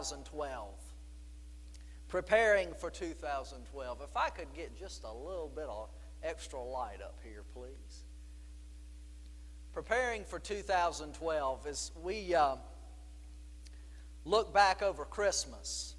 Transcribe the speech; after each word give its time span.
2012. 0.00 0.66
Preparing 2.08 2.72
for 2.72 2.90
2012. 2.90 3.98
If 4.02 4.16
I 4.16 4.30
could 4.30 4.52
get 4.54 4.74
just 4.78 5.04
a 5.04 5.12
little 5.12 5.52
bit 5.54 5.66
of 5.68 5.90
extra 6.22 6.60
light 6.60 7.02
up 7.02 7.18
here, 7.22 7.42
please. 7.54 8.04
Preparing 9.74 10.24
for 10.24 10.38
2012 10.38 11.66
is 11.66 11.92
we 12.02 12.34
uh, 12.34 12.56
look 14.24 14.54
back 14.54 14.80
over 14.80 15.04
Christmas. 15.04 15.94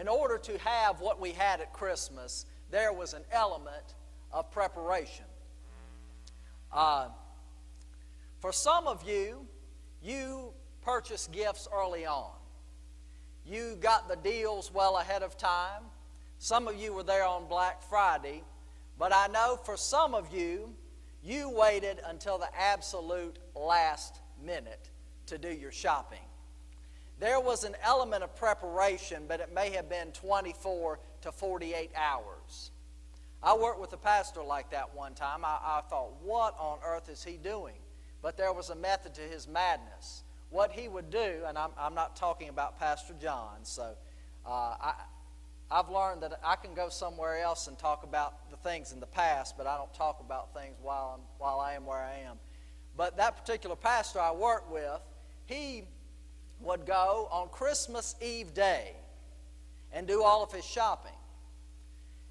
In 0.00 0.08
order 0.08 0.38
to 0.38 0.58
have 0.60 1.00
what 1.00 1.20
we 1.20 1.32
had 1.32 1.60
at 1.60 1.74
Christmas, 1.74 2.46
there 2.70 2.94
was 2.94 3.12
an 3.12 3.24
element 3.30 3.94
of 4.32 4.50
preparation. 4.50 5.26
Uh, 6.72 7.08
for 8.40 8.52
some 8.52 8.86
of 8.86 9.06
you, 9.06 9.46
you 10.02 10.52
purchased 10.82 11.30
gifts 11.30 11.68
early 11.72 12.06
on. 12.06 12.37
You 13.48 13.76
got 13.80 14.08
the 14.08 14.16
deals 14.16 14.72
well 14.72 14.98
ahead 14.98 15.22
of 15.22 15.38
time. 15.38 15.82
Some 16.38 16.68
of 16.68 16.76
you 16.76 16.92
were 16.92 17.02
there 17.02 17.24
on 17.24 17.48
Black 17.48 17.82
Friday. 17.82 18.42
But 18.98 19.14
I 19.14 19.28
know 19.28 19.58
for 19.64 19.76
some 19.76 20.14
of 20.14 20.34
you, 20.34 20.74
you 21.22 21.48
waited 21.48 22.00
until 22.06 22.36
the 22.36 22.48
absolute 22.58 23.38
last 23.54 24.20
minute 24.44 24.90
to 25.26 25.38
do 25.38 25.48
your 25.48 25.72
shopping. 25.72 26.18
There 27.20 27.40
was 27.40 27.64
an 27.64 27.74
element 27.82 28.22
of 28.22 28.36
preparation, 28.36 29.24
but 29.26 29.40
it 29.40 29.52
may 29.52 29.70
have 29.70 29.88
been 29.88 30.12
24 30.12 31.00
to 31.22 31.32
48 31.32 31.90
hours. 31.96 32.70
I 33.42 33.56
worked 33.56 33.80
with 33.80 33.92
a 33.92 33.98
pastor 33.98 34.42
like 34.42 34.70
that 34.70 34.94
one 34.94 35.14
time. 35.14 35.44
I, 35.44 35.58
I, 35.62 35.80
thought, 35.88 36.12
what 36.22 36.54
on 36.58 36.78
earth 36.84 37.08
is 37.08 37.24
he 37.24 37.36
doing? 37.36 37.76
But 38.20 38.36
there 38.36 38.52
was 38.52 38.70
a 38.70 38.74
method 38.74 39.14
to 39.14 39.20
his 39.20 39.48
madness. 39.48 40.22
What 40.50 40.72
he 40.72 40.88
would 40.88 41.10
do, 41.10 41.42
and 41.46 41.58
I'm, 41.58 41.70
I'm 41.78 41.94
not 41.94 42.16
talking 42.16 42.48
about 42.48 42.78
Pastor 42.78 43.14
John, 43.20 43.64
so 43.64 43.94
uh, 44.46 44.74
I, 44.80 44.94
I've 45.70 45.90
learned 45.90 46.22
that 46.22 46.40
I 46.42 46.56
can 46.56 46.72
go 46.72 46.88
somewhere 46.88 47.42
else 47.42 47.68
and 47.68 47.78
talk 47.78 48.02
about 48.02 48.50
the 48.50 48.56
things 48.56 48.92
in 48.92 49.00
the 49.00 49.06
past, 49.06 49.58
but 49.58 49.66
I 49.66 49.76
don't 49.76 49.92
talk 49.92 50.20
about 50.20 50.54
things 50.54 50.76
while, 50.80 51.18
I'm, 51.18 51.24
while 51.38 51.60
I 51.60 51.74
am 51.74 51.84
where 51.84 51.98
I 51.98 52.20
am. 52.26 52.38
But 52.96 53.18
that 53.18 53.36
particular 53.36 53.76
pastor 53.76 54.20
I 54.20 54.32
worked 54.32 54.72
with, 54.72 55.00
he 55.44 55.84
would 56.60 56.86
go 56.86 57.28
on 57.30 57.48
Christmas 57.48 58.14
Eve 58.20 58.54
day 58.54 58.92
and 59.92 60.06
do 60.06 60.22
all 60.22 60.42
of 60.42 60.50
his 60.52 60.64
shopping. 60.64 61.12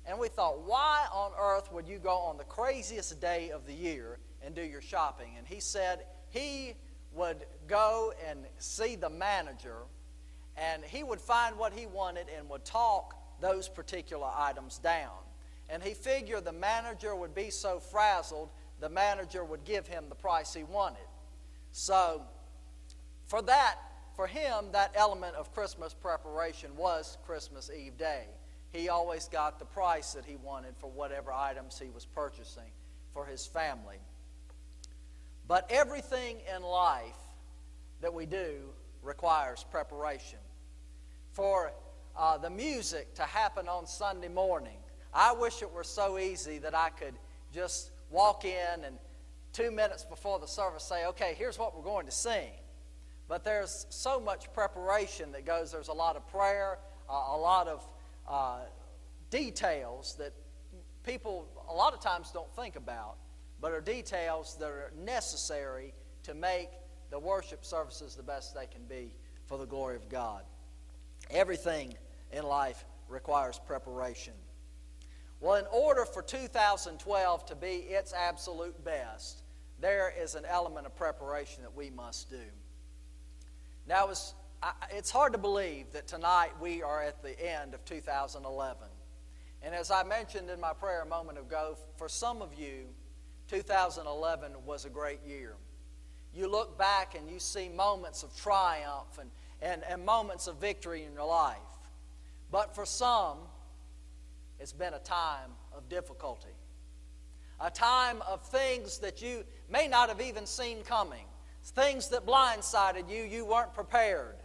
And 0.08 0.18
we 0.18 0.30
thought, 0.30 0.66
why 0.66 1.06
on 1.14 1.32
earth 1.40 1.72
would 1.72 1.88
you 1.88 2.00
go 2.00 2.16
on 2.16 2.38
the 2.38 2.44
craziest 2.46 3.20
day 3.22 3.52
of 3.52 3.68
the 3.68 3.74
year 3.74 4.20
and 4.42 4.56
do 4.56 4.62
your 4.62 4.82
shopping? 4.82 5.34
And 5.38 5.46
he 5.46 5.60
said 5.60 6.06
he 6.30 6.74
would 7.14 7.46
go 7.68 8.14
and 8.30 8.46
see 8.58 8.96
the 8.96 9.10
manager 9.10 9.78
and 10.56 10.84
he 10.84 11.04
would 11.04 11.22
find 11.22 11.58
what 11.58 11.74
he 11.74 11.86
wanted 11.86 12.28
and 12.36 12.50
would 12.50 12.66
talk 12.66 13.16
those 13.40 13.70
particular 13.70 14.30
items 14.36 14.80
down. 14.80 15.12
And 15.70 15.84
he 15.84 15.94
figured 15.94 16.46
the 16.46 16.52
manager 16.52 17.16
would 17.16 17.36
be 17.36 17.50
so 17.50 17.80
frazzled, 17.80 18.50
the 18.80 18.90
manager 18.90 19.44
would 19.44 19.64
give 19.66 19.86
him 19.88 20.06
the 20.10 20.16
price 20.16 20.54
he 20.54 20.64
wanted. 20.64 21.06
So, 21.72 22.24
for 23.26 23.42
that, 23.44 23.76
for 24.16 24.26
him, 24.26 24.72
that 24.72 24.94
element 24.96 25.36
of 25.36 25.54
Christmas 25.54 25.94
preparation 25.94 26.76
was 26.76 27.18
Christmas 27.26 27.70
Eve 27.70 27.98
day 27.98 28.26
he 28.72 28.90
always 28.90 29.28
got 29.28 29.60
the 29.60 29.66
price 29.66 30.14
that 30.14 30.26
he 30.26 30.36
wanted 30.36 30.76
for 30.78 30.90
whatever 30.90 31.32
items 31.32 31.80
he 31.80 31.90
was 31.90 32.06
purchasing 32.06 32.72
for 33.14 33.26
his 33.26 33.46
family. 33.46 33.98
But 35.48 35.68
everything 35.70 36.38
in 36.56 36.62
life 36.62 37.16
that 38.02 38.14
we 38.14 38.26
do 38.26 38.60
requires 39.02 39.66
preparation. 39.70 40.40
For 41.32 41.72
uh, 42.18 42.38
the 42.38 42.50
music 42.50 43.14
to 43.16 43.24
happen 43.24 43.68
on 43.68 43.88
Sunday 43.88 44.28
morning, 44.28 44.78
I 45.14 45.34
wish 45.34 45.62
it 45.62 45.72
were 45.72 45.84
so 45.84 46.18
easy 46.20 46.58
that 46.60 46.76
I 46.76 46.90
could 46.90 47.14
just 47.54 47.92
walk 48.10 48.46
in 48.46 48.84
and 48.84 48.98
two 49.54 49.72
minutes 49.72 50.04
before 50.04 50.40
the 50.40 50.48
service 50.48 50.84
say, 50.84 51.06
okay, 51.08 51.36
here's 51.38 51.58
what 51.58 51.76
we're 51.76 51.84
going 51.84 52.06
to 52.06 52.12
sing. 52.12 52.50
But 53.28 53.44
there's 53.44 53.86
so 53.90 54.20
much 54.20 54.52
preparation 54.54 55.32
that 55.32 55.46
goes, 55.46 55.72
there's 55.72 55.88
a 55.88 55.94
lot 55.94 56.16
of 56.16 56.28
prayer, 56.28 56.78
uh, 57.10 57.14
a 57.14 57.38
lot 57.38 57.68
of 57.68 57.88
uh, 58.28 58.60
details 59.30 60.16
that 60.20 60.34
people 61.04 61.48
a 61.70 61.74
lot 61.74 61.94
of 61.94 62.00
times 62.00 62.32
don't 62.32 62.54
think 62.56 62.76
about, 62.76 63.16
but 63.62 63.72
are 63.72 63.82
details 63.82 64.58
that 64.60 64.70
are 64.70 64.92
necessary 65.04 65.94
to 66.24 66.34
make 66.34 66.70
the 67.10 67.20
worship 67.20 67.66
services 67.66 68.16
the 68.16 68.24
best 68.24 68.54
they 68.54 68.68
can 68.68 68.84
be 68.90 69.14
for 69.46 69.58
the 69.58 69.66
glory 69.66 69.96
of 69.96 70.10
God. 70.10 70.44
Everything 71.32 71.94
in 72.32 72.44
life 72.44 72.86
requires 73.08 73.60
preparation. 73.66 74.34
Well, 75.40 75.56
in 75.56 75.66
order 75.72 76.06
for 76.06 76.22
2012 76.22 77.46
to 77.46 77.56
be 77.56 77.68
its 77.68 78.14
absolute 78.14 78.84
best, 78.84 79.44
there 79.80 80.12
is 80.20 80.36
an 80.36 80.46
element 80.46 80.86
of 80.86 80.96
preparation 80.96 81.64
that 81.64 81.76
we 81.76 81.90
must 81.90 82.30
do. 82.30 82.38
Now, 83.88 84.10
it's 84.10 84.34
it's 84.92 85.12
hard 85.12 85.34
to 85.34 85.38
believe 85.38 85.92
that 85.94 86.08
tonight 86.08 86.52
we 86.60 86.82
are 86.82 87.04
at 87.04 87.22
the 87.22 87.40
end 87.40 87.74
of 87.74 87.86
2011. 87.86 88.88
And 89.62 89.76
as 89.76 89.92
I 89.92 90.04
mentioned 90.04 90.50
in 90.50 90.60
my 90.60 90.74
prayer 90.74 91.02
a 91.02 91.06
moment 91.06 91.38
ago, 91.38 91.78
for 91.98 92.10
some 92.10 92.42
of 92.42 92.58
you, 92.58 92.88
2011 93.50 94.52
was 94.66 94.86
a 94.86 94.90
great 94.90 95.20
year. 95.26 95.56
You 96.34 96.50
look 96.50 96.78
back 96.78 97.16
and 97.18 97.30
you 97.30 97.40
see 97.40 97.70
moments 97.70 98.24
of 98.24 98.36
triumph 98.36 99.18
and, 99.20 99.30
and, 99.62 99.84
and 99.90 100.06
moments 100.06 100.48
of 100.48 100.58
victory 100.58 101.04
in 101.04 101.14
your 101.14 101.28
life. 101.28 101.58
But 102.52 102.76
for 102.76 102.86
some, 102.86 103.38
it's 104.60 104.74
been 104.74 104.94
a 104.94 105.00
time 105.00 105.52
of 105.76 105.88
difficulty, 105.90 106.56
a 107.60 107.70
time 107.70 108.22
of 108.28 108.42
things 108.44 109.00
that 109.00 109.22
you 109.22 109.44
may 109.70 109.88
not 109.88 110.10
have 110.10 110.22
even 110.22 110.46
seen 110.46 110.84
coming, 110.84 111.26
things 111.64 112.10
that 112.10 112.26
blindsided 112.26 113.10
you, 113.10 113.24
you 113.24 113.46
weren't 113.46 113.74
prepared. 113.74 114.36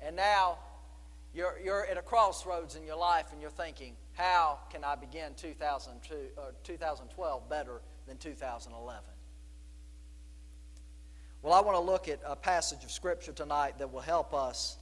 And 0.00 0.14
now 0.16 0.58
you're, 1.34 1.58
you're 1.62 1.86
at 1.86 1.96
a 1.96 2.02
crossroads 2.02 2.76
in 2.76 2.84
your 2.84 2.96
life 2.96 3.26
and 3.32 3.40
you're 3.40 3.50
thinking, 3.50 3.94
how 4.16 4.58
can 4.70 4.82
I 4.82 4.94
begin 4.94 5.32
2002, 5.36 6.14
uh, 6.38 6.40
2012 6.64 7.48
better 7.50 7.82
than 8.06 8.16
2011? 8.16 9.02
Well, 11.42 11.52
I 11.52 11.60
want 11.60 11.76
to 11.76 11.80
look 11.80 12.08
at 12.08 12.20
a 12.26 12.34
passage 12.34 12.82
of 12.82 12.90
Scripture 12.90 13.32
tonight 13.32 13.78
that 13.78 13.92
will 13.92 14.00
help 14.00 14.32
us 14.32 14.78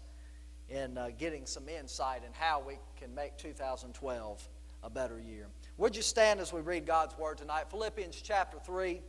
in 0.69 0.97
uh, 0.97 1.11
getting 1.19 1.47
some 1.47 1.69
insight 1.69 2.23
in 2.25 2.33
how 2.33 2.63
we 2.65 2.79
can 2.97 3.13
make 3.13 3.37
2012 3.37 4.49
a 4.85 4.91
better 4.91 5.19
year. 5.19 5.49
Would 5.79 5.97
you 5.97 6.03
stand 6.03 6.39
as 6.39 6.53
we 6.53 6.61
read 6.61 6.87
God's 6.87 7.19
Word 7.19 7.39
tonight? 7.39 7.71
Philippians 7.71 8.23
chapter 8.23 8.59
3, 8.65 9.01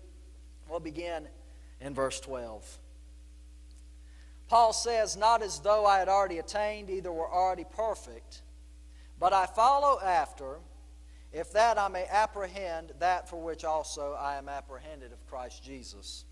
we'll 0.68 0.80
begin 0.80 1.28
in 1.80 1.94
verse 1.94 2.20
12. 2.20 2.80
Paul 4.48 4.74
says, 4.74 5.16
Not 5.16 5.44
as 5.44 5.60
though 5.60 5.86
I 5.86 6.00
had 6.00 6.10
already 6.10 6.40
attained, 6.40 6.90
either 6.90 7.12
were 7.12 7.32
already 7.32 7.66
perfect, 7.76 8.42
but 9.20 9.34
I 9.34 9.46
follow 9.46 10.00
after, 10.02 10.60
if 11.32 11.52
that 11.54 11.78
I 11.78 11.88
may 11.88 12.06
apprehend 12.06 12.94
that 13.00 13.30
for 13.30 13.42
which 13.42 13.64
also 13.64 14.14
I 14.14 14.38
am 14.38 14.50
apprehended 14.50 15.12
of 15.12 15.26
Christ 15.28 15.64
Jesus. 15.64 16.26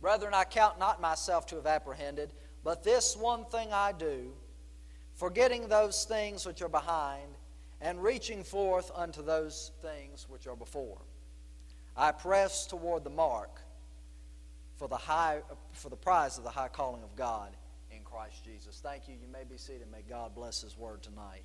Brethren, 0.00 0.32
I 0.34 0.44
count 0.44 0.78
not 0.78 1.00
myself 1.00 1.46
to 1.46 1.56
have 1.56 1.66
apprehended, 1.66 2.32
but 2.64 2.82
this 2.82 3.16
one 3.16 3.44
thing 3.46 3.68
I 3.72 3.92
do, 3.92 4.32
forgetting 5.14 5.68
those 5.68 6.04
things 6.04 6.46
which 6.46 6.62
are 6.62 6.68
behind, 6.68 7.36
and 7.80 8.02
reaching 8.02 8.44
forth 8.44 8.90
unto 8.94 9.22
those 9.22 9.72
things 9.80 10.26
which 10.28 10.46
are 10.46 10.56
before. 10.56 10.98
I 11.96 12.12
press 12.12 12.66
toward 12.66 13.04
the 13.04 13.10
mark 13.10 13.60
for 14.76 14.88
the 14.88 14.96
high 14.96 15.40
for 15.72 15.90
the 15.90 15.96
prize 15.96 16.38
of 16.38 16.44
the 16.44 16.50
high 16.50 16.68
calling 16.68 17.02
of 17.02 17.14
God 17.16 17.56
in 17.90 18.02
Christ 18.02 18.44
Jesus. 18.44 18.80
Thank 18.82 19.08
you. 19.08 19.14
You 19.14 19.28
may 19.30 19.44
be 19.44 19.56
seated. 19.56 19.90
May 19.90 20.02
God 20.08 20.34
bless 20.34 20.62
his 20.62 20.76
word 20.78 21.02
tonight. 21.02 21.42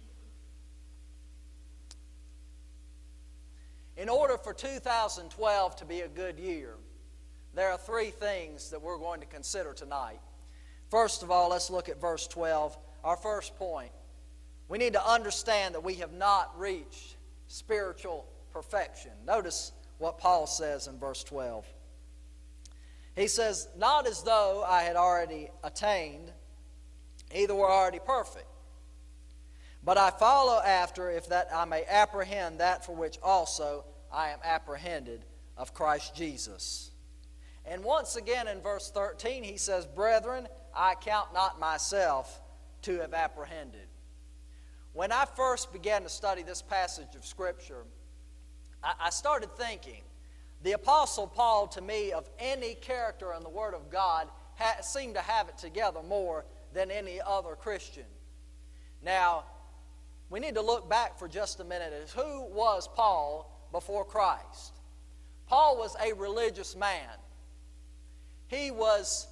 In 3.98 4.10
order 4.10 4.38
for 4.38 4.54
2012 4.54 5.76
to 5.78 5.86
be 5.86 6.02
a 6.02 6.08
good 6.08 6.38
year, 6.38 6.76
there 7.54 7.72
are 7.72 7.78
three 7.78 8.10
things 8.10 8.70
that 8.72 8.82
we're 8.82 8.98
going 8.98 9.22
to 9.22 9.26
consider 9.26 9.74
tonight. 9.74 10.20
First 10.90 11.24
of 11.24 11.32
all, 11.32 11.50
let's 11.50 11.70
look 11.70 11.88
at 11.88 12.02
verse 12.02 12.28
12. 12.28 12.78
Our 13.04 13.16
first 13.16 13.56
point. 13.56 13.92
We 14.68 14.78
need 14.78 14.94
to 14.94 15.08
understand 15.08 15.76
that 15.76 15.84
we 15.84 15.96
have 15.96 16.12
not 16.12 16.60
reached 16.60 17.16
spiritual 17.48 18.26
perfection. 18.52 19.12
Notice 19.26 19.72
what 20.00 20.18
Paul 20.18 20.48
says 20.48 20.88
in 20.88 20.98
verse 20.98 21.24
12. 21.24 21.66
He 23.16 23.28
says, 23.28 23.70
Not 23.78 24.08
as 24.08 24.24
though 24.24 24.64
I 24.68 24.82
had 24.84 24.96
already 24.96 25.50
attained, 25.64 26.32
either 27.34 27.56
were 27.56 27.72
already 27.72 28.00
perfect. 28.00 28.48
But 29.86 30.00
I 30.00 30.10
follow 30.10 30.60
after, 30.60 31.12
if 31.12 31.30
that 31.30 31.50
I 31.54 31.64
may 31.66 31.86
apprehend 31.86 32.60
that 32.60 32.84
for 32.84 32.96
which 32.96 33.20
also 33.22 33.86
I 34.12 34.30
am 34.30 34.40
apprehended 34.44 35.24
of 35.56 35.76
Christ 35.76 36.16
Jesus. 36.16 36.90
And 37.66 37.84
once 37.84 38.16
again 38.16 38.48
in 38.48 38.62
verse 38.62 38.90
13, 38.90 39.44
he 39.44 39.58
says, 39.58 39.86
Brethren, 39.86 40.48
I 40.76 40.96
count 40.96 41.34
not 41.34 41.60
myself 41.60 42.42
to 42.82 43.00
have 43.00 43.14
apprehended. 43.14 43.88
When 44.94 45.12
I 45.12 45.26
first 45.36 45.72
began 45.72 46.02
to 46.02 46.10
study 46.10 46.42
this 46.42 46.64
passage 46.64 47.16
of 47.16 47.26
Scripture, 47.26 47.86
I 48.84 49.10
started 49.12 49.56
thinking 49.56 50.02
the 50.64 50.72
Apostle 50.72 51.28
Paul, 51.28 51.68
to 51.68 51.82
me, 51.82 52.12
of 52.12 52.28
any 52.40 52.74
character 52.76 53.34
in 53.34 53.44
the 53.44 53.50
Word 53.50 53.76
of 53.76 53.92
God, 53.92 54.30
seemed 54.82 55.14
to 55.14 55.22
have 55.22 55.48
it 55.48 55.60
together 55.60 56.02
more 56.02 56.46
than 56.74 56.90
any 56.90 57.20
other 57.22 57.56
Christian. 57.56 58.06
Now, 59.04 59.44
we 60.36 60.42
need 60.42 60.56
to 60.56 60.62
look 60.62 60.90
back 60.90 61.18
for 61.18 61.30
just 61.30 61.62
a 61.62 61.64
minute 61.64 61.94
as 62.04 62.12
who 62.12 62.46
was 62.52 62.90
Paul 62.94 63.50
before 63.72 64.04
Christ? 64.04 64.74
Paul 65.48 65.78
was 65.78 65.96
a 66.06 66.12
religious 66.12 66.76
man. 66.76 67.08
He 68.48 68.70
was, 68.70 69.28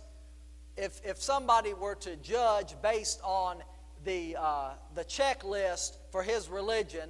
if, 0.78 1.02
if 1.04 1.22
somebody 1.22 1.74
were 1.74 1.96
to 1.96 2.16
judge 2.16 2.76
based 2.82 3.20
on 3.22 3.58
the, 4.06 4.38
uh, 4.40 4.70
the 4.96 5.04
checklist 5.04 5.98
for 6.10 6.24
his 6.24 6.48
religion, 6.48 7.10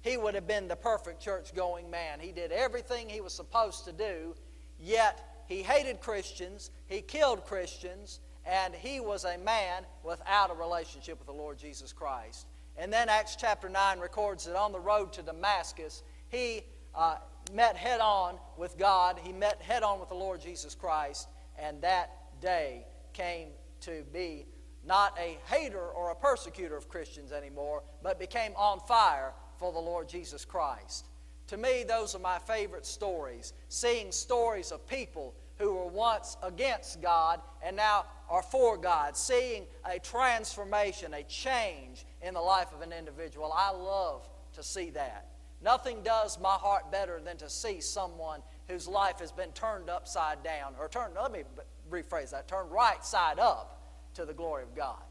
he 0.00 0.16
would 0.16 0.34
have 0.34 0.46
been 0.46 0.66
the 0.66 0.76
perfect 0.76 1.20
church 1.20 1.54
going 1.54 1.90
man. 1.90 2.20
He 2.20 2.32
did 2.32 2.50
everything 2.50 3.10
he 3.10 3.20
was 3.20 3.34
supposed 3.34 3.84
to 3.84 3.92
do, 3.92 4.34
yet 4.80 5.44
he 5.48 5.62
hated 5.62 6.00
Christians, 6.00 6.70
he 6.86 7.02
killed 7.02 7.44
Christians, 7.44 8.20
and 8.46 8.74
he 8.74 9.00
was 9.00 9.26
a 9.26 9.36
man 9.36 9.84
without 10.02 10.50
a 10.50 10.54
relationship 10.54 11.18
with 11.18 11.26
the 11.26 11.34
Lord 11.34 11.58
Jesus 11.58 11.92
Christ. 11.92 12.46
And 12.76 12.92
then 12.92 13.08
Acts 13.08 13.36
chapter 13.36 13.68
9 13.68 14.00
records 14.00 14.44
that 14.44 14.56
on 14.56 14.72
the 14.72 14.80
road 14.80 15.12
to 15.14 15.22
Damascus, 15.22 16.02
he 16.28 16.62
uh, 16.94 17.16
met 17.52 17.76
head 17.76 18.00
on 18.00 18.36
with 18.56 18.76
God, 18.78 19.18
he 19.22 19.32
met 19.32 19.62
head 19.62 19.82
on 19.82 20.00
with 20.00 20.08
the 20.08 20.14
Lord 20.14 20.40
Jesus 20.40 20.74
Christ, 20.74 21.28
and 21.58 21.80
that 21.82 22.40
day 22.40 22.84
came 23.12 23.48
to 23.80 24.04
be 24.12 24.46
not 24.86 25.16
a 25.18 25.38
hater 25.46 25.88
or 25.88 26.10
a 26.10 26.14
persecutor 26.14 26.76
of 26.76 26.88
Christians 26.88 27.32
anymore, 27.32 27.82
but 28.02 28.18
became 28.18 28.52
on 28.56 28.80
fire 28.80 29.32
for 29.58 29.72
the 29.72 29.78
Lord 29.78 30.08
Jesus 30.08 30.44
Christ. 30.44 31.06
To 31.48 31.56
me, 31.56 31.84
those 31.86 32.14
are 32.14 32.20
my 32.20 32.38
favorite 32.38 32.86
stories. 32.86 33.52
Seeing 33.68 34.10
stories 34.12 34.72
of 34.72 34.86
people 34.86 35.34
who 35.58 35.74
were 35.74 35.86
once 35.86 36.36
against 36.42 37.00
God 37.00 37.40
and 37.62 37.76
now 37.76 38.06
are 38.28 38.42
for 38.42 38.76
God. 38.76 39.16
Seeing 39.16 39.66
a 39.84 39.98
transformation, 39.98 41.14
a 41.14 41.22
change 41.24 42.06
in 42.22 42.34
the 42.34 42.40
life 42.40 42.72
of 42.74 42.80
an 42.80 42.92
individual. 42.92 43.52
I 43.54 43.70
love 43.70 44.28
to 44.54 44.62
see 44.62 44.90
that. 44.90 45.28
Nothing 45.62 46.02
does 46.02 46.38
my 46.40 46.54
heart 46.54 46.90
better 46.92 47.20
than 47.20 47.36
to 47.38 47.48
see 47.48 47.80
someone 47.80 48.40
whose 48.68 48.86
life 48.86 49.20
has 49.20 49.32
been 49.32 49.52
turned 49.52 49.88
upside 49.88 50.42
down, 50.42 50.74
or 50.78 50.88
turned, 50.88 51.14
let 51.14 51.32
me 51.32 51.42
rephrase 51.90 52.30
that, 52.30 52.48
turned 52.48 52.70
right 52.70 53.04
side 53.04 53.38
up 53.38 53.80
to 54.14 54.24
the 54.24 54.34
glory 54.34 54.62
of 54.62 54.74
God. 54.74 55.02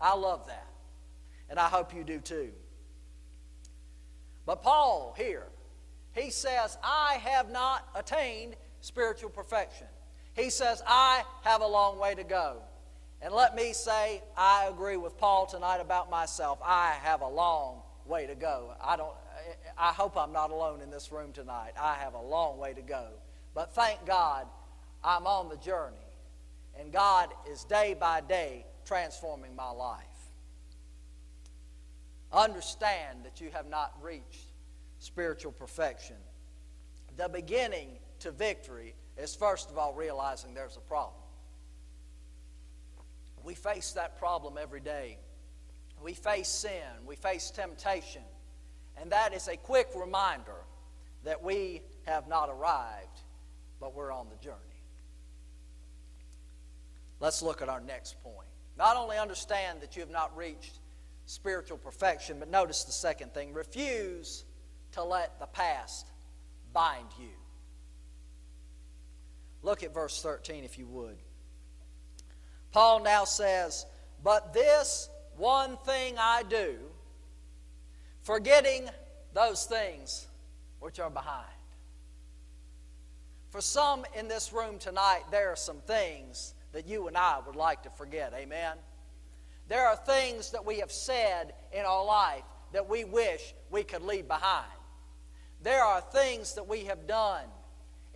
I 0.00 0.14
love 0.14 0.46
that. 0.46 0.68
And 1.50 1.58
I 1.58 1.68
hope 1.68 1.94
you 1.94 2.04
do 2.04 2.18
too. 2.18 2.50
But 4.46 4.62
Paul 4.62 5.14
here, 5.16 5.48
he 6.12 6.30
says, 6.30 6.78
I 6.82 7.18
have 7.22 7.50
not 7.50 7.88
attained 7.94 8.56
spiritual 8.80 9.30
perfection. 9.30 9.86
He 10.34 10.50
says, 10.50 10.82
I 10.86 11.24
have 11.42 11.62
a 11.62 11.66
long 11.66 11.98
way 11.98 12.14
to 12.14 12.24
go. 12.24 12.58
And 13.20 13.34
let 13.34 13.56
me 13.56 13.72
say, 13.72 14.22
I 14.36 14.68
agree 14.70 14.96
with 14.96 15.18
Paul 15.18 15.46
tonight 15.46 15.78
about 15.78 16.10
myself. 16.10 16.58
I 16.64 16.94
have 17.02 17.22
a 17.22 17.28
long 17.28 17.82
way 18.06 18.26
to 18.26 18.34
go. 18.34 18.72
I 18.80 18.96
don't 18.96 19.12
I 19.76 19.92
hope 19.92 20.16
I'm 20.16 20.32
not 20.32 20.50
alone 20.50 20.80
in 20.80 20.90
this 20.90 21.12
room 21.12 21.32
tonight. 21.32 21.72
I 21.80 21.94
have 21.94 22.14
a 22.14 22.20
long 22.20 22.58
way 22.58 22.74
to 22.74 22.82
go. 22.82 23.06
But 23.54 23.74
thank 23.74 24.04
God 24.06 24.46
I'm 25.02 25.26
on 25.26 25.48
the 25.48 25.56
journey. 25.56 25.96
And 26.78 26.92
God 26.92 27.30
is 27.50 27.64
day 27.64 27.96
by 27.98 28.20
day 28.20 28.66
transforming 28.84 29.54
my 29.54 29.70
life. 29.70 30.04
Understand 32.32 33.24
that 33.24 33.40
you 33.40 33.50
have 33.52 33.68
not 33.68 33.94
reached 34.02 34.46
spiritual 34.98 35.52
perfection. 35.52 36.16
The 37.16 37.28
beginning 37.28 37.88
to 38.20 38.30
victory 38.30 38.94
is 39.16 39.34
first 39.34 39.70
of 39.70 39.78
all 39.78 39.94
realizing 39.94 40.54
there's 40.54 40.76
a 40.76 40.80
problem. 40.80 41.22
We 43.44 43.54
face 43.54 43.92
that 43.92 44.18
problem 44.18 44.58
every 44.60 44.80
day. 44.80 45.18
We 46.02 46.12
face 46.12 46.48
sin, 46.48 47.06
we 47.06 47.16
face 47.16 47.50
temptation, 47.50 48.22
and 49.00 49.10
that 49.10 49.34
is 49.34 49.48
a 49.48 49.56
quick 49.56 49.88
reminder 49.96 50.64
that 51.24 51.42
we 51.42 51.82
have 52.06 52.28
not 52.28 52.48
arrived, 52.50 53.22
but 53.80 53.94
we're 53.94 54.12
on 54.12 54.28
the 54.28 54.36
journey. 54.36 54.56
Let's 57.20 57.42
look 57.42 57.62
at 57.62 57.68
our 57.68 57.80
next 57.80 58.22
point. 58.22 58.48
Not 58.76 58.96
only 58.96 59.18
understand 59.18 59.80
that 59.80 59.96
you 59.96 60.00
have 60.00 60.10
not 60.10 60.36
reached 60.36 60.78
spiritual 61.26 61.78
perfection, 61.78 62.38
but 62.38 62.48
notice 62.48 62.84
the 62.84 62.92
second 62.92 63.34
thing 63.34 63.52
refuse 63.52 64.44
to 64.92 65.02
let 65.02 65.40
the 65.40 65.46
past 65.46 66.12
bind 66.72 67.08
you. 67.18 67.28
Look 69.62 69.82
at 69.82 69.92
verse 69.92 70.22
13 70.22 70.64
if 70.64 70.78
you 70.78 70.86
would. 70.86 71.16
Paul 72.72 73.02
now 73.02 73.24
says, 73.24 73.86
But 74.22 74.52
this 74.52 75.08
one 75.36 75.76
thing 75.78 76.16
I 76.18 76.42
do, 76.48 76.76
forgetting 78.22 78.88
those 79.34 79.64
things 79.64 80.26
which 80.80 81.00
are 81.00 81.10
behind. 81.10 81.46
For 83.50 83.60
some 83.60 84.04
in 84.14 84.28
this 84.28 84.52
room 84.52 84.78
tonight, 84.78 85.22
there 85.30 85.50
are 85.50 85.56
some 85.56 85.80
things 85.80 86.54
that 86.72 86.86
you 86.86 87.08
and 87.08 87.16
I 87.16 87.38
would 87.46 87.56
like 87.56 87.82
to 87.84 87.90
forget. 87.90 88.34
Amen? 88.34 88.76
There 89.68 89.86
are 89.86 89.96
things 89.96 90.50
that 90.50 90.64
we 90.64 90.80
have 90.80 90.92
said 90.92 91.54
in 91.72 91.84
our 91.84 92.04
life 92.04 92.42
that 92.72 92.88
we 92.88 93.04
wish 93.04 93.54
we 93.70 93.82
could 93.82 94.02
leave 94.02 94.28
behind. 94.28 94.66
There 95.62 95.82
are 95.82 96.00
things 96.00 96.54
that 96.54 96.68
we 96.68 96.84
have 96.84 97.06
done 97.06 97.44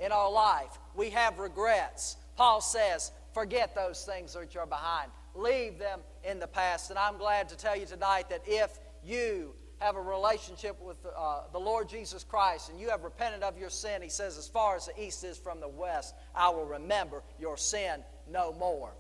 in 0.03 0.13
our 0.13 0.31
life. 0.31 0.79
We 0.95 1.11
have 1.11 1.39
regrets. 1.39 2.17
Paul 2.37 2.61
says, 2.61 3.13
forget 3.33 3.75
those 3.75 4.05
things 4.05 4.37
which 4.37 4.57
are 4.57 4.67
behind. 4.67 5.11
Leave 5.35 5.79
them 5.79 6.01
in 6.25 6.41
the 6.41 6.47
past. 6.47 6.91
And 6.91 6.99
I'm 6.99 7.17
glad 7.17 7.49
to 7.51 7.57
tell 7.57 7.77
you 7.77 7.87
tonight 7.87 8.29
that 8.31 8.43
if 8.47 8.79
you 9.05 9.55
have 9.79 9.97
a 9.97 10.01
relationship 10.01 10.77
with 10.83 10.97
uh, 11.17 11.43
the 11.53 11.59
Lord 11.59 11.89
Jesus 11.89 12.25
Christ 12.25 12.71
and 12.71 12.81
you 12.81 12.89
have 12.91 13.03
repented 13.05 13.43
of 13.43 13.59
your 13.59 13.71
sin, 13.71 14.03
he 14.03 14.09
says, 14.09 14.39
as 14.39 14.49
far 14.49 14.77
as 14.77 14.87
the 14.87 15.03
east 15.03 15.25
is 15.25 15.39
from 15.39 15.61
the 15.61 15.69
west, 15.69 16.15
I 16.35 16.51
will 16.51 16.67
remember 16.67 17.23
your 17.39 17.57
sin 17.57 18.03
no 18.31 18.53
more. 18.53 18.93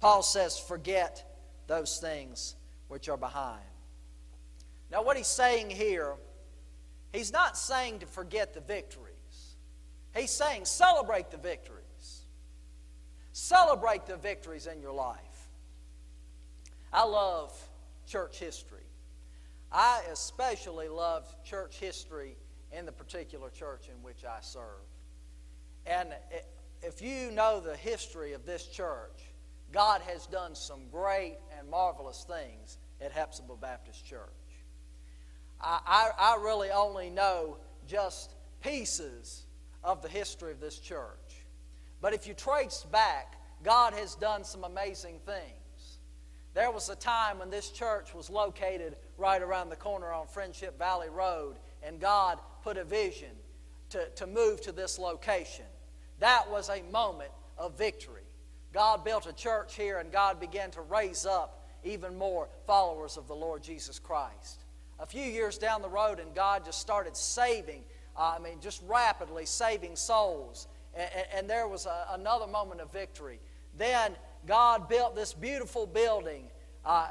Paul 0.00 0.22
says, 0.22 0.58
forget 0.58 1.24
those 1.66 1.98
things 1.98 2.56
which 2.88 3.08
are 3.08 3.18
behind. 3.18 3.60
Now, 4.90 5.02
what 5.02 5.16
he's 5.16 5.26
saying 5.26 5.70
here, 5.70 6.14
he's 7.12 7.32
not 7.32 7.56
saying 7.56 8.00
to 8.00 8.06
forget 8.06 8.54
the 8.54 8.60
victories. 8.60 9.09
He's 10.16 10.30
saying 10.30 10.64
celebrate 10.64 11.30
the 11.30 11.36
victories. 11.36 12.22
Celebrate 13.32 14.06
the 14.06 14.16
victories 14.16 14.66
in 14.66 14.80
your 14.80 14.92
life. 14.92 15.18
I 16.92 17.04
love 17.04 17.52
church 18.06 18.38
history. 18.38 18.78
I 19.72 20.02
especially 20.12 20.88
love 20.88 21.24
church 21.44 21.78
history 21.78 22.36
in 22.72 22.86
the 22.86 22.92
particular 22.92 23.50
church 23.50 23.88
in 23.88 24.02
which 24.02 24.24
I 24.24 24.38
serve. 24.40 24.64
And 25.86 26.08
if 26.82 27.00
you 27.00 27.30
know 27.30 27.60
the 27.60 27.76
history 27.76 28.32
of 28.32 28.44
this 28.44 28.66
church, 28.66 29.22
God 29.72 30.00
has 30.02 30.26
done 30.26 30.54
some 30.54 30.88
great 30.90 31.36
and 31.56 31.70
marvelous 31.70 32.26
things 32.28 32.78
at 33.00 33.12
Hepzibah 33.12 33.56
Baptist 33.56 34.04
Church. 34.04 34.28
I, 35.60 35.80
I, 35.86 36.10
I 36.18 36.42
really 36.42 36.70
only 36.70 37.10
know 37.10 37.58
just 37.86 38.34
pieces 38.62 39.44
of 39.82 40.02
the 40.02 40.08
history 40.08 40.52
of 40.52 40.60
this 40.60 40.78
church. 40.78 41.44
But 42.00 42.14
if 42.14 42.26
you 42.26 42.34
trace 42.34 42.86
back, 42.90 43.36
God 43.62 43.92
has 43.94 44.14
done 44.14 44.44
some 44.44 44.64
amazing 44.64 45.20
things. 45.26 45.98
There 46.54 46.70
was 46.70 46.88
a 46.88 46.96
time 46.96 47.38
when 47.38 47.50
this 47.50 47.70
church 47.70 48.14
was 48.14 48.28
located 48.28 48.96
right 49.18 49.40
around 49.40 49.68
the 49.68 49.76
corner 49.76 50.12
on 50.12 50.26
Friendship 50.26 50.78
Valley 50.78 51.08
Road, 51.08 51.56
and 51.82 52.00
God 52.00 52.38
put 52.62 52.76
a 52.76 52.84
vision 52.84 53.30
to, 53.90 54.08
to 54.16 54.26
move 54.26 54.60
to 54.62 54.72
this 54.72 54.98
location. 54.98 55.66
That 56.18 56.50
was 56.50 56.68
a 56.68 56.82
moment 56.90 57.30
of 57.56 57.78
victory. 57.78 58.22
God 58.72 59.04
built 59.04 59.26
a 59.26 59.32
church 59.32 59.76
here, 59.76 59.98
and 59.98 60.10
God 60.10 60.40
began 60.40 60.70
to 60.72 60.80
raise 60.80 61.26
up 61.26 61.68
even 61.84 62.16
more 62.16 62.48
followers 62.66 63.16
of 63.16 63.26
the 63.26 63.34
Lord 63.34 63.62
Jesus 63.62 63.98
Christ. 63.98 64.64
A 64.98 65.06
few 65.06 65.24
years 65.24 65.56
down 65.56 65.82
the 65.82 65.88
road, 65.88 66.20
and 66.20 66.34
God 66.34 66.64
just 66.64 66.80
started 66.80 67.16
saving, 67.16 67.82
uh, 68.20 68.34
I 68.36 68.38
mean, 68.38 68.60
just 68.60 68.82
rapidly 68.86 69.46
saving 69.46 69.96
souls. 69.96 70.68
And, 70.94 71.10
and 71.34 71.50
there 71.50 71.66
was 71.66 71.86
a, 71.86 72.08
another 72.12 72.46
moment 72.46 72.82
of 72.82 72.92
victory. 72.92 73.40
Then 73.78 74.14
God 74.46 74.88
built 74.88 75.16
this 75.16 75.32
beautiful 75.32 75.86
building. 75.86 76.44
Uh, 76.84 77.08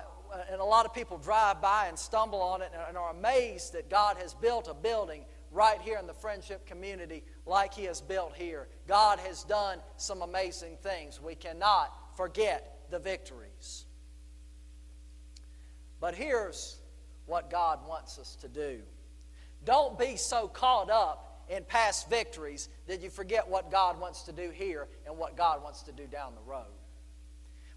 and 0.52 0.62
a 0.62 0.64
lot 0.64 0.86
of 0.86 0.94
people 0.94 1.18
drive 1.18 1.62
by 1.62 1.88
and 1.88 1.98
stumble 1.98 2.42
on 2.42 2.62
it 2.62 2.72
and 2.88 2.96
are 2.96 3.10
amazed 3.10 3.74
that 3.74 3.90
God 3.90 4.18
has 4.18 4.36
built 4.36 4.68
a 4.70 4.74
building 4.76 5.26
right 5.52 5.82
here 5.82 5.98
in 5.98 6.06
the 6.06 6.14
friendship 6.14 6.68
community 6.68 7.24
like 7.48 7.74
He 7.74 7.86
has 7.86 8.02
built 8.02 8.36
here. 8.36 8.68
God 8.88 9.18
has 9.20 9.44
done 9.44 9.80
some 9.98 10.22
amazing 10.22 10.78
things. 10.84 11.20
We 11.20 11.34
cannot 11.34 11.92
forget 12.16 12.86
the 12.92 13.00
victories. 13.00 13.86
But 16.00 16.14
here's 16.14 16.78
what 17.26 17.50
God 17.50 17.80
wants 17.88 18.20
us 18.20 18.36
to 18.42 18.48
do 18.48 18.82
don't 19.66 19.98
be 19.98 20.16
so 20.16 20.48
caught 20.48 20.90
up 20.90 21.44
in 21.50 21.64
past 21.64 22.10
victories 22.10 22.70
that 22.88 23.02
you 23.02 23.10
forget 23.10 23.48
what 23.48 23.72
God 23.72 24.00
wants 24.00 24.24
to 24.24 24.32
do 24.32 24.52
here 24.52 24.88
and 25.06 25.18
what 25.18 25.36
God 25.36 25.64
wants 25.64 25.82
to 25.84 25.92
do 25.92 26.06
down 26.06 26.34
the 26.36 26.50
road. 26.50 26.66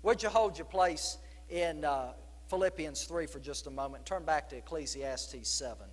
Would 0.03 0.23
you 0.23 0.29
hold 0.29 0.59
your 0.59 0.67
place 0.67 1.17
in 1.49 1.85
uh, 1.85 2.12
Philippians 2.49 3.05
3 3.05 3.27
for 3.27 3.39
just 3.39 3.67
a 3.67 3.71
moment? 3.71 4.05
Turn 4.05 4.25
back 4.25 4.49
to 4.51 4.57
Ecclesiastes 4.57 5.49
7. 5.49 5.87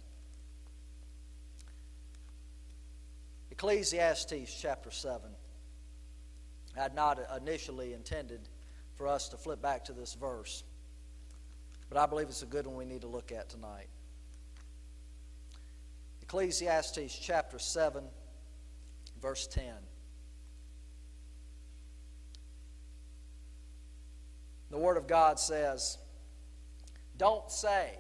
Ecclesiastes 3.51 4.60
chapter 4.60 4.91
7. 4.91 5.29
I 6.77 6.81
had 6.81 6.96
not 6.96 7.19
initially 7.41 7.93
intended 7.93 8.41
for 8.96 9.08
us 9.08 9.29
to 9.29 9.38
flip 9.38 9.62
back 9.62 9.86
to 9.86 9.93
this 9.93 10.13
verse, 10.13 10.63
but 11.89 11.98
I 11.98 12.05
believe 12.05 12.27
it's 12.27 12.43
a 12.43 12.48
good 12.48 12.67
one 12.67 12.75
we 12.75 12.86
need 12.86 13.01
to 13.01 13.08
look 13.08 13.31
at 13.31 13.50
tonight. 13.50 13.88
Ecclesiastes 16.29 17.17
chapter 17.19 17.57
7, 17.57 18.03
verse 19.19 19.48
10. 19.48 19.63
The 24.69 24.77
Word 24.77 24.98
of 24.98 25.07
God 25.07 25.39
says, 25.39 25.98
Don't 27.17 27.50
say, 27.50 27.98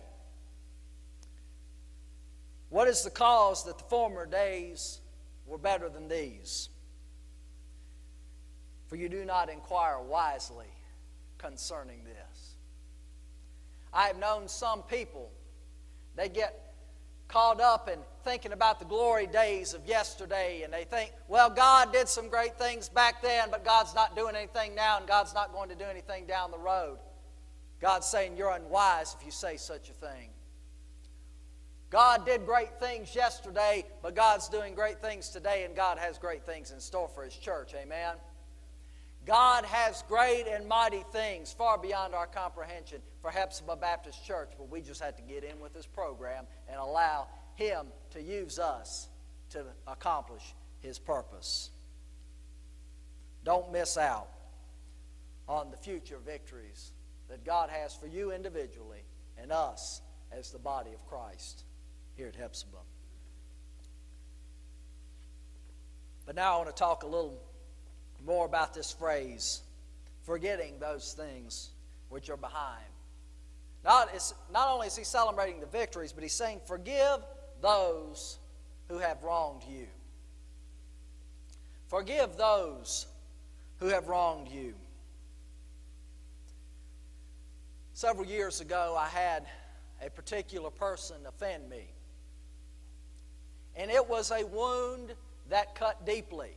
What 2.69 2.87
is 2.87 3.01
the 3.01 3.09
cause 3.09 3.65
that 3.65 3.79
the 3.79 3.83
former 3.85 4.27
days 4.27 5.01
were 5.47 5.57
better 5.57 5.89
than 5.89 6.07
these. 6.07 6.69
For 8.85 8.95
you 8.95 9.09
do 9.09 9.25
not 9.25 9.49
inquire 9.49 9.99
wisely 9.99 10.69
concerning 11.39 12.03
this. 12.03 12.53
I 13.91 14.05
have 14.05 14.19
known 14.19 14.47
some 14.47 14.83
people, 14.83 15.31
they 16.15 16.29
get 16.29 16.69
caught 17.29 17.61
up 17.61 17.89
in 17.89 17.99
thinking 18.23 18.51
about 18.51 18.79
the 18.79 18.85
glory 18.85 19.27
days 19.27 19.73
of 19.73 19.85
yesterday, 19.85 20.61
and 20.63 20.73
they 20.73 20.83
think, 20.83 21.11
well, 21.27 21.49
God 21.49 21.93
did 21.93 22.07
some 22.07 22.29
great 22.29 22.57
things 22.57 22.89
back 22.89 23.21
then, 23.21 23.49
but 23.51 23.65
God's 23.65 23.95
not 23.95 24.15
doing 24.15 24.35
anything 24.35 24.75
now, 24.75 24.97
and 24.97 25.07
God's 25.07 25.33
not 25.33 25.53
going 25.53 25.69
to 25.69 25.75
do 25.75 25.85
anything 25.85 26.25
down 26.25 26.51
the 26.51 26.57
road. 26.57 26.97
God's 27.81 28.07
saying 28.07 28.35
you're 28.37 28.51
unwise 28.51 29.15
if 29.19 29.25
you 29.25 29.31
say 29.31 29.57
such 29.57 29.89
a 29.89 29.93
thing. 29.93 30.29
God 31.89 32.25
did 32.25 32.45
great 32.45 32.79
things 32.79 33.15
yesterday, 33.15 33.83
but 34.03 34.15
God's 34.15 34.47
doing 34.47 34.75
great 34.75 35.01
things 35.01 35.29
today, 35.29 35.63
and 35.65 35.75
God 35.75 35.97
has 35.97 36.17
great 36.19 36.45
things 36.45 36.71
in 36.71 36.79
store 36.79 37.07
for 37.07 37.23
His 37.23 37.35
church. 37.35 37.73
Amen. 37.73 38.15
God 39.25 39.65
has 39.65 40.03
great 40.07 40.45
and 40.47 40.67
mighty 40.67 41.03
things 41.11 41.51
far 41.51 41.77
beyond 41.77 42.13
our 42.13 42.27
comprehension 42.27 43.01
for 43.21 43.31
Hepzibah 43.31 43.75
Baptist 43.75 44.25
Church, 44.25 44.51
but 44.57 44.69
we 44.69 44.81
just 44.81 45.01
had 45.01 45.17
to 45.17 45.23
get 45.23 45.43
in 45.43 45.59
with 45.59 45.73
this 45.73 45.85
program 45.85 46.45
and 46.67 46.79
allow 46.79 47.27
Him 47.55 47.87
to 48.11 48.21
use 48.21 48.59
us 48.59 49.07
to 49.51 49.63
accomplish 49.87 50.53
His 50.81 50.99
purpose. 50.99 51.69
Don't 53.43 53.71
miss 53.71 53.97
out 53.97 54.29
on 55.47 55.71
the 55.71 55.77
future 55.77 56.17
victories 56.25 56.91
that 57.29 57.43
God 57.43 57.69
has 57.69 57.95
for 57.95 58.07
you 58.07 58.31
individually 58.31 59.03
and 59.41 59.51
us 59.51 60.01
as 60.31 60.51
the 60.51 60.59
body 60.59 60.91
of 60.93 61.05
Christ 61.07 61.63
here 62.15 62.27
at 62.27 62.35
Hepzibah. 62.35 62.77
But 66.25 66.35
now 66.35 66.53
I 66.53 66.57
want 66.57 66.69
to 66.69 66.75
talk 66.75 67.03
a 67.03 67.07
little 67.07 67.41
more 68.25 68.45
about 68.45 68.73
this 68.73 68.91
phrase 68.91 69.61
forgetting 70.23 70.77
those 70.79 71.13
things 71.13 71.71
which 72.09 72.29
are 72.29 72.37
behind. 72.37 72.85
Not, 73.83 74.09
not 74.53 74.69
only 74.69 74.87
is 74.87 74.95
he 74.95 75.03
celebrating 75.03 75.59
the 75.59 75.65
victories, 75.65 76.11
but 76.11 76.21
he's 76.21 76.35
saying, 76.35 76.61
Forgive 76.67 77.19
those 77.61 78.39
who 78.87 78.97
have 78.97 79.23
wronged 79.23 79.63
you. 79.69 79.87
Forgive 81.87 82.37
those 82.37 83.07
who 83.77 83.87
have 83.87 84.07
wronged 84.07 84.49
you. 84.49 84.73
Several 87.93 88.25
years 88.25 88.61
ago, 88.61 88.95
I 88.97 89.07
had 89.07 89.45
a 90.05 90.09
particular 90.09 90.69
person 90.69 91.17
offend 91.25 91.69
me 91.69 91.87
and 93.79 93.89
it 93.89 94.07
was 94.07 94.31
a 94.31 94.45
wound 94.45 95.13
that 95.49 95.73
cut 95.73 96.05
deeply. 96.05 96.51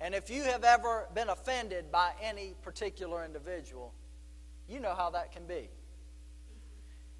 And 0.00 0.14
if 0.14 0.30
you 0.30 0.42
have 0.44 0.64
ever 0.64 1.06
been 1.14 1.28
offended 1.28 1.92
by 1.92 2.12
any 2.22 2.54
particular 2.62 3.22
individual, 3.22 3.92
you 4.66 4.80
know 4.80 4.94
how 4.94 5.10
that 5.10 5.30
can 5.30 5.44
be. 5.44 5.68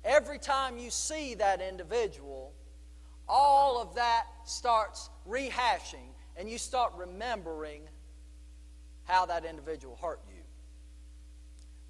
Every 0.05 0.39
time 0.39 0.79
you 0.79 0.91
see 0.91 1.35
that 1.35 1.61
individual, 1.61 2.53
all 3.29 3.81
of 3.81 3.95
that 3.95 4.25
starts 4.45 5.11
rehashing, 5.29 6.15
and 6.37 6.49
you 6.49 6.59
start 6.59 6.93
remembering 6.97 7.83
how 9.05 9.27
that 9.27 9.45
individual 9.45 9.99
hurt 10.01 10.21
you. 10.29 10.43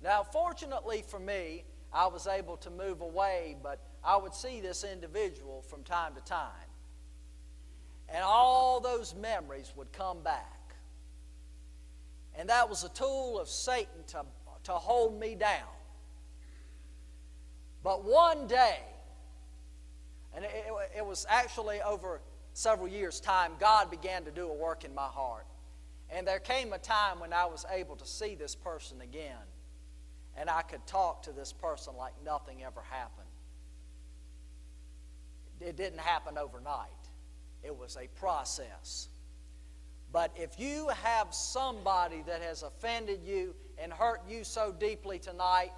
Now, 0.03 0.23
fortunately 0.23 1.05
for 1.07 1.21
me, 1.21 1.65
I 1.93 2.07
was 2.07 2.27
able 2.27 2.57
to 2.59 2.71
move 2.71 3.01
away, 3.01 3.57
but 3.63 3.81
I 4.05 4.17
would 4.17 4.35
see 4.35 4.61
this 4.61 4.85
individual 4.85 5.63
from 5.63 5.83
time 5.83 6.15
to 6.15 6.21
time. 6.23 6.51
And 8.09 8.23
all 8.25 8.81
those 8.81 9.15
memories 9.15 9.73
would 9.77 9.93
come 9.93 10.23
back. 10.23 10.75
And 12.35 12.49
that 12.49 12.69
was 12.69 12.85
a 12.85 12.89
tool 12.89 13.39
of 13.39 13.49
Satan 13.49 14.05
to, 14.09 14.25
to 14.65 14.73
hold 14.73 15.19
me 15.19 15.35
down. 15.35 15.69
But 17.83 18.05
one 18.05 18.47
day, 18.47 18.79
and 20.35 20.45
it, 20.45 20.51
it, 20.99 21.05
was 21.05 21.27
actually 21.29 21.81
over 21.83 22.21
several 22.53 22.89
years' 22.89 23.21
time, 23.21 23.53
God 23.59 23.91
began 23.91 24.25
to 24.25 24.31
do 24.31 24.49
a 24.49 24.55
work 24.55 24.85
in 24.85 24.95
my 24.95 25.07
heart. 25.07 25.47
And 26.11 26.27
there 26.27 26.41
came 26.41 26.73
a 26.73 26.79
time 26.79 27.21
when 27.21 27.33
I 27.33 27.47
was 27.47 27.65
able 27.71 27.97
to 27.97 28.07
see 28.07 28.35
this 28.35 28.55
person 28.55 29.01
again. 29.01 29.37
And 30.37 30.51
I 30.51 30.63
could 30.63 30.87
talk 30.87 31.23
to 31.25 31.33
this 31.33 31.53
person 31.53 31.95
like 31.97 32.13
nothing 32.25 32.63
ever 32.63 32.83
happened. 32.91 33.27
It 35.61 35.77
didn't 35.77 36.01
happen 36.01 36.39
overnight. 36.39 36.89
It 37.63 37.77
was 37.77 37.97
a 37.97 38.09
process. 38.19 39.09
But 40.13 40.33
if 40.37 40.59
you 40.59 40.89
have 41.03 41.35
somebody 41.35 42.23
that 42.27 42.43
has 42.43 42.63
offended 42.63 43.21
you 43.25 43.55
and 43.79 43.93
hurt 43.93 44.23
you 44.29 44.45
so 44.45 44.73
deeply 44.73 45.19
tonight, 45.19 45.71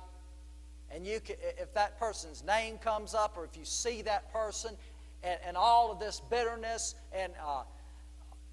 and 0.94 1.06
you 1.06 1.20
can, 1.20 1.36
if 1.58 1.72
that 1.74 1.98
person's 1.98 2.44
name 2.44 2.78
comes 2.78 3.14
up, 3.14 3.36
or 3.36 3.44
if 3.44 3.56
you 3.56 3.64
see 3.64 4.02
that 4.02 4.32
person, 4.32 4.76
and, 5.22 5.38
and 5.46 5.56
all 5.56 5.90
of 5.90 5.98
this 5.98 6.20
bitterness 6.30 6.94
and 7.12 7.32
uh, 7.44 7.62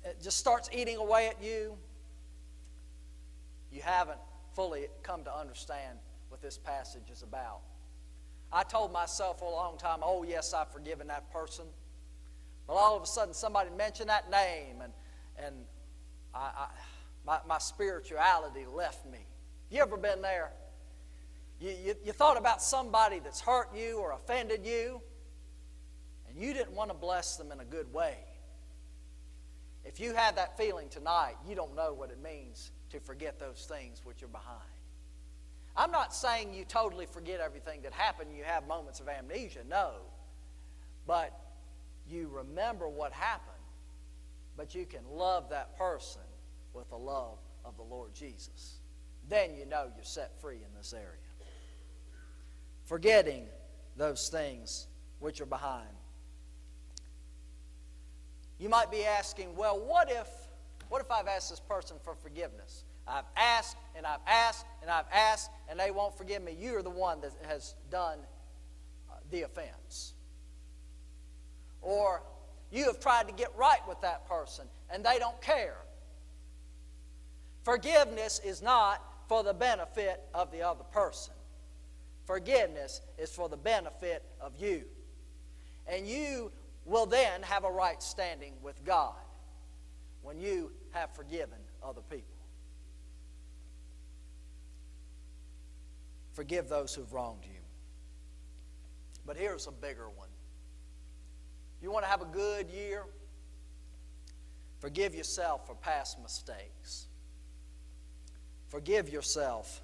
it 0.04 0.18
just 0.22 0.38
starts 0.38 0.70
eating 0.72 0.98
away 0.98 1.28
at 1.28 1.44
you, 1.44 1.76
you 3.72 3.82
haven't 3.82 4.20
fully 4.56 4.88
come 5.04 5.24
to 5.24 5.36
understand 5.36 5.98
what 6.30 6.42
this 6.42 6.58
passage 6.58 7.10
is 7.12 7.24
about. 7.24 7.60
I 8.52 8.64
told 8.64 8.92
myself 8.92 9.40
for 9.40 9.46
a 9.46 9.54
long 9.54 9.78
time, 9.78 10.00
oh, 10.02 10.24
yes, 10.24 10.54
I've 10.54 10.72
forgiven 10.72 11.08
that 11.08 11.32
person. 11.32 11.66
but 12.66 12.74
all 12.74 12.96
of 12.96 13.04
a 13.04 13.06
sudden, 13.06 13.34
somebody 13.34 13.70
mentioned 13.78 14.10
that 14.10 14.32
name, 14.32 14.82
and, 14.82 14.94
and 15.38 15.56
I, 16.34 16.40
I, 16.40 16.68
my, 17.26 17.40
my 17.48 17.58
spirituality 17.60 18.66
left 18.66 19.06
me. 19.06 19.20
You 19.70 19.82
ever 19.82 19.98
been 19.98 20.22
there? 20.22 20.52
You, 21.60 21.72
you, 21.86 21.96
you 22.06 22.12
thought 22.14 22.38
about 22.38 22.62
somebody 22.62 23.20
that's 23.20 23.42
hurt 23.42 23.70
you 23.76 24.00
or 24.00 24.14
offended 24.14 24.66
you, 24.66 25.02
and 26.28 26.38
you 26.38 26.54
didn't 26.54 26.74
want 26.74 26.90
to 26.90 26.96
bless 26.96 27.36
them 27.36 27.52
in 27.52 27.60
a 27.60 27.66
good 27.66 27.92
way. 27.94 28.18
If 29.84 30.00
you 30.00 30.14
had 30.14 30.38
that 30.38 30.58
feeling 30.58 30.90
tonight, 30.90 31.36
you 31.48 31.56
don't 31.56 31.76
know 31.76 31.94
what 31.94 32.12
it 32.12 32.22
means 32.22 32.72
to 32.92 33.00
forget 33.00 33.40
those 33.40 33.66
things 33.70 34.02
which 34.04 34.24
are 34.24 34.28
behind. 34.28 34.60
I'm 35.76 35.92
not 35.92 36.14
saying 36.14 36.54
you 36.54 36.66
totally 36.66 37.06
forget 37.06 37.40
everything 37.40 37.82
that 37.84 37.94
happened, 37.94 38.32
you 38.36 38.44
have 38.44 38.68
moments 38.68 39.00
of 39.00 39.08
amnesia, 39.08 39.62
no. 39.70 39.92
But 41.08 41.38
you 42.10 42.30
remember 42.30 42.90
what 42.90 43.12
happened, 43.14 43.56
but 44.58 44.76
you 44.76 44.86
can 44.86 45.02
love 45.12 45.50
that 45.50 45.78
person 45.78 46.22
with 46.74 46.90
the 46.90 46.98
love 46.98 47.38
of 47.66 47.78
the 47.78 47.84
Lord 47.84 48.14
Jesus. 48.14 48.80
Then 49.28 49.56
you 49.56 49.66
know 49.66 49.88
you're 49.96 50.04
set 50.04 50.40
free 50.42 50.58
in 50.58 50.78
this 50.78 50.94
area. 50.94 51.29
Forgetting 52.90 53.46
those 53.98 54.30
things 54.30 54.88
which 55.20 55.42
are 55.42 55.46
behind. 55.46 55.88
You 58.58 58.68
might 58.68 58.90
be 58.90 59.06
asking, 59.06 59.56
well, 59.56 59.80
what 59.80 60.10
if 60.10 60.28
what 60.88 61.00
if 61.00 61.12
I've 61.12 61.28
asked 61.28 61.52
this 61.52 61.60
person 61.60 61.98
for 62.04 62.16
forgiveness? 62.16 62.86
I've 63.08 63.26
asked 63.38 63.78
and 63.96 64.08
I've 64.08 64.22
asked 64.26 64.66
and 64.82 64.90
I've 64.90 65.06
asked 65.14 65.52
and 65.70 65.80
they 65.80 65.92
won't 65.92 66.18
forgive 66.18 66.42
me. 66.42 66.58
You're 66.60 66.82
the 66.82 66.90
one 66.90 67.22
that 67.22 67.32
has 67.48 67.76
done 67.92 68.18
uh, 69.08 69.18
the 69.30 69.44
offense. 69.44 70.16
Or 71.84 72.24
you 72.72 72.86
have 72.86 73.00
tried 73.00 73.28
to 73.28 73.34
get 73.36 73.56
right 73.56 73.88
with 73.88 74.02
that 74.02 74.28
person 74.28 74.66
and 74.92 75.06
they 75.06 75.20
don't 75.20 75.40
care. 75.42 75.78
Forgiveness 77.62 78.42
is 78.44 78.64
not 78.64 79.04
for 79.28 79.44
the 79.44 79.54
benefit 79.54 80.24
of 80.34 80.52
the 80.52 80.64
other 80.64 80.86
person. 80.86 81.36
Forgiveness 82.30 83.02
is 83.18 83.32
for 83.32 83.50
the 83.50 83.58
benefit 83.58 84.24
of 84.40 84.54
you. 84.60 84.84
And 85.88 86.08
you 86.08 86.52
will 86.86 87.08
then 87.08 87.42
have 87.42 87.64
a 87.64 87.72
right 87.72 88.04
standing 88.04 88.54
with 88.62 88.86
God 88.86 89.16
when 90.22 90.40
you 90.40 90.72
have 90.92 91.10
forgiven 91.16 91.58
other 91.82 92.02
people. 92.08 92.46
Forgive 96.34 96.70
those 96.70 96.94
who've 96.94 97.12
wronged 97.12 97.46
you. 97.46 97.62
But 99.26 99.36
here's 99.36 99.66
a 99.66 99.72
bigger 99.72 100.08
one. 100.08 100.30
You 101.82 101.90
want 101.90 102.06
to 102.06 102.12
have 102.12 102.22
a 102.22 102.26
good 102.26 102.70
year? 102.70 103.06
Forgive 104.78 105.16
yourself 105.16 105.66
for 105.66 105.74
past 105.74 106.22
mistakes. 106.22 107.08
Forgive 108.68 109.10
yourself 109.10 109.82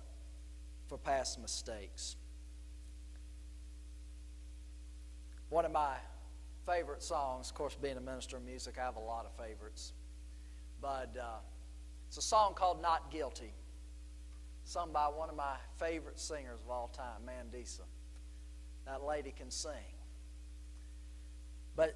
for 0.88 1.00
past 1.00 1.42
mistakes. 1.42 2.18
One 5.50 5.66
of 5.66 5.72
my 5.72 5.96
favorite 6.66 7.04
songs, 7.04 7.50
of 7.50 7.56
course, 7.56 7.76
being 7.76 7.98
a 7.98 8.02
minister 8.02 8.38
of 8.38 8.44
music, 8.44 8.76
I 8.80 8.86
have 8.86 8.96
a 8.96 9.00
lot 9.00 9.26
of 9.26 9.32
favorites. 9.44 9.94
But 10.82 11.16
uh, 11.20 11.38
it's 12.08 12.18
a 12.18 12.22
song 12.22 12.54
called 12.56 12.82
Not 12.82 13.12
Guilty, 13.12 13.54
sung 14.64 14.92
by 14.92 15.06
one 15.06 15.30
of 15.30 15.36
my 15.36 15.56
favorite 15.78 16.20
singers 16.20 16.60
of 16.64 16.72
all 16.72 16.88
time, 16.88 17.22
Mandisa. 17.26 17.82
That 18.86 19.04
lady 19.04 19.34
can 19.36 19.52
sing. 19.52 19.72
But 21.76 21.96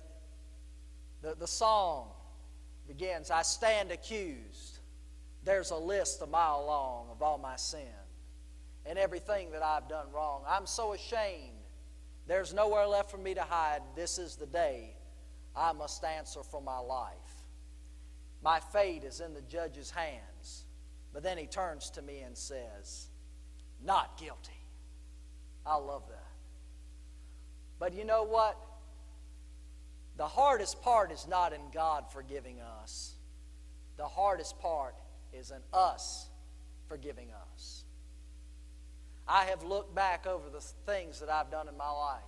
the, 1.21 1.35
the 1.35 1.47
song 1.47 2.09
begins 2.87 3.31
I 3.31 3.43
stand 3.43 3.91
accused. 3.91 4.79
There's 5.43 5.71
a 5.71 5.77
list 5.77 6.21
a 6.21 6.27
mile 6.27 6.65
long 6.65 7.07
of 7.11 7.21
all 7.21 7.37
my 7.37 7.55
sin 7.55 7.81
and 8.85 8.97
everything 8.97 9.51
that 9.51 9.63
I've 9.63 9.87
done 9.87 10.07
wrong. 10.13 10.43
I'm 10.47 10.65
so 10.65 10.93
ashamed. 10.93 11.58
There's 12.29 12.53
nowhere 12.53 12.85
left 12.85 13.09
for 13.09 13.17
me 13.17 13.33
to 13.33 13.41
hide. 13.41 13.81
This 13.95 14.19
is 14.19 14.35
the 14.35 14.45
day 14.45 14.93
I 15.55 15.73
must 15.73 16.03
answer 16.03 16.43
for 16.43 16.61
my 16.61 16.77
life. 16.77 17.43
My 18.43 18.59
fate 18.59 19.03
is 19.03 19.19
in 19.19 19.33
the 19.33 19.41
judge's 19.41 19.89
hands. 19.89 20.65
But 21.11 21.23
then 21.23 21.39
he 21.39 21.47
turns 21.47 21.89
to 21.89 22.03
me 22.03 22.19
and 22.19 22.37
says, 22.37 23.07
Not 23.83 24.19
guilty. 24.19 24.51
I 25.65 25.77
love 25.77 26.03
that. 26.09 26.31
But 27.79 27.95
you 27.95 28.05
know 28.05 28.21
what? 28.21 28.55
The 30.15 30.27
hardest 30.27 30.83
part 30.83 31.11
is 31.11 31.27
not 31.27 31.51
in 31.51 31.61
God 31.73 32.11
forgiving 32.11 32.59
us, 32.61 33.15
the 33.97 34.07
hardest 34.07 34.59
part 34.59 34.93
is 35.33 35.49
in 35.49 35.61
us 35.73 36.29
forgiving 36.87 37.29
us. 37.55 37.85
I 39.29 39.45
have 39.45 39.63
looked 39.63 39.93
back 39.93 40.25
over 40.25 40.49
the 40.49 40.59
things 40.91 41.19
that 41.19 41.29
I've 41.29 41.51
done 41.51 41.67
in 41.67 41.77
my 41.77 41.91
life, 41.91 42.21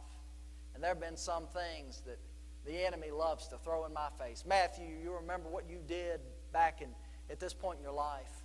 and 0.75 0.83
there 0.83 0.91
have 0.91 1.01
been 1.01 1.17
some 1.17 1.47
things 1.47 2.01
that 2.05 2.19
the 2.63 2.85
enemy 2.85 3.09
loves 3.09 3.47
to 3.47 3.57
throw 3.57 3.85
in 3.85 3.93
my 3.93 4.09
face. 4.19 4.43
Matthew, 4.47 4.85
you 5.03 5.11
remember 5.13 5.49
what 5.49 5.67
you 5.67 5.79
did 5.87 6.21
back 6.53 6.81
in, 6.81 6.89
at 7.31 7.39
this 7.39 7.55
point 7.55 7.79
in 7.79 7.83
your 7.83 7.93
life? 7.93 8.43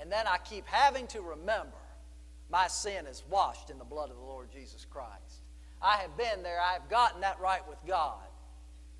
And 0.00 0.10
then 0.12 0.26
I 0.28 0.38
keep 0.38 0.66
having 0.66 1.08
to 1.08 1.20
remember 1.20 1.76
my 2.48 2.68
sin 2.68 3.06
is 3.06 3.24
washed 3.28 3.70
in 3.70 3.78
the 3.78 3.84
blood 3.84 4.10
of 4.10 4.16
the 4.16 4.22
Lord 4.22 4.52
Jesus 4.52 4.84
Christ. 4.84 5.42
I 5.82 5.96
have 5.96 6.16
been 6.16 6.44
there. 6.44 6.60
I 6.60 6.74
have 6.74 6.88
gotten 6.88 7.20
that 7.22 7.40
right 7.40 7.66
with 7.68 7.78
God. 7.88 8.22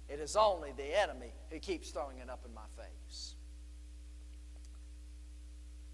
It 0.08 0.18
is 0.20 0.36
only 0.36 0.72
the 0.76 1.00
enemy 1.00 1.32
who 1.50 1.58
keeps 1.58 1.90
throwing 1.90 2.18
it 2.18 2.28
up 2.28 2.44
in 2.46 2.52
my 2.54 2.66
face. 2.76 2.95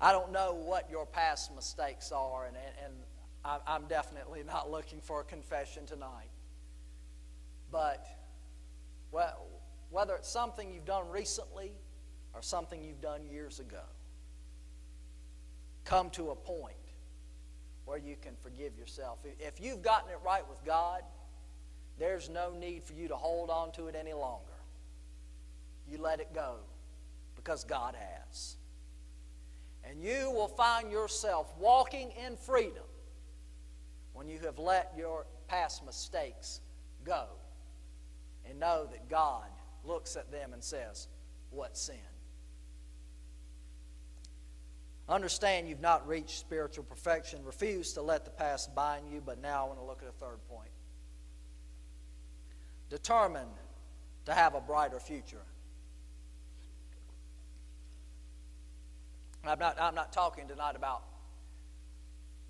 I 0.02 0.10
don't 0.10 0.32
know 0.32 0.52
what 0.52 0.90
your 0.90 1.06
past 1.06 1.54
mistakes 1.54 2.10
are, 2.10 2.46
and, 2.46 2.56
and 2.84 2.92
I'm 3.68 3.86
definitely 3.86 4.42
not 4.42 4.68
looking 4.68 5.00
for 5.00 5.20
a 5.20 5.24
confession 5.24 5.86
tonight. 5.86 6.28
But 7.70 8.04
well, 9.12 9.46
whether 9.90 10.16
it's 10.16 10.28
something 10.28 10.74
you've 10.74 10.84
done 10.84 11.08
recently 11.08 11.70
or 12.34 12.42
something 12.42 12.82
you've 12.82 13.00
done 13.00 13.24
years 13.24 13.60
ago, 13.60 13.84
come 15.84 16.10
to 16.10 16.30
a 16.30 16.34
point 16.34 16.74
where 17.84 17.98
you 17.98 18.16
can 18.20 18.34
forgive 18.40 18.76
yourself. 18.76 19.20
If 19.38 19.60
you've 19.60 19.82
gotten 19.82 20.10
it 20.10 20.18
right 20.24 20.48
with 20.48 20.64
God, 20.64 21.02
there's 21.96 22.28
no 22.28 22.52
need 22.52 22.82
for 22.82 22.94
you 22.94 23.06
to 23.06 23.16
hold 23.16 23.50
on 23.50 23.70
to 23.72 23.86
it 23.86 23.94
any 23.94 24.14
longer. 24.14 24.50
You 25.88 25.98
let 25.98 26.18
it 26.18 26.34
go 26.34 26.56
because 27.36 27.62
God 27.62 27.94
has. 27.94 28.56
And 29.84 30.02
you 30.02 30.30
will 30.30 30.48
find 30.48 30.90
yourself 30.90 31.52
walking 31.58 32.12
in 32.26 32.36
freedom 32.36 32.84
when 34.12 34.28
you 34.28 34.38
have 34.40 34.58
let 34.58 34.92
your 34.96 35.26
past 35.48 35.84
mistakes 35.84 36.60
go 37.04 37.26
and 38.48 38.58
know 38.58 38.86
that 38.90 39.08
God 39.08 39.46
looks 39.84 40.16
at 40.16 40.30
them 40.30 40.52
and 40.52 40.62
says, 40.62 41.08
What 41.50 41.76
sin? 41.76 41.96
Understand 45.08 45.68
you've 45.68 45.80
not 45.80 46.06
reached 46.06 46.38
spiritual 46.38 46.84
perfection. 46.84 47.44
Refuse 47.44 47.92
to 47.94 48.02
let 48.02 48.24
the 48.24 48.30
past 48.30 48.74
bind 48.74 49.10
you, 49.12 49.20
but 49.20 49.42
now 49.42 49.64
I 49.64 49.66
want 49.68 49.78
to 49.80 49.84
look 49.84 50.02
at 50.02 50.08
a 50.08 50.12
third 50.12 50.38
point. 50.48 50.70
Determined 52.88 53.50
to 54.26 54.32
have 54.32 54.54
a 54.54 54.60
brighter 54.60 55.00
future. 55.00 55.42
I'm 59.44 59.58
not, 59.58 59.80
I'm 59.80 59.94
not 59.94 60.12
talking 60.12 60.46
tonight 60.46 60.76
about 60.76 61.04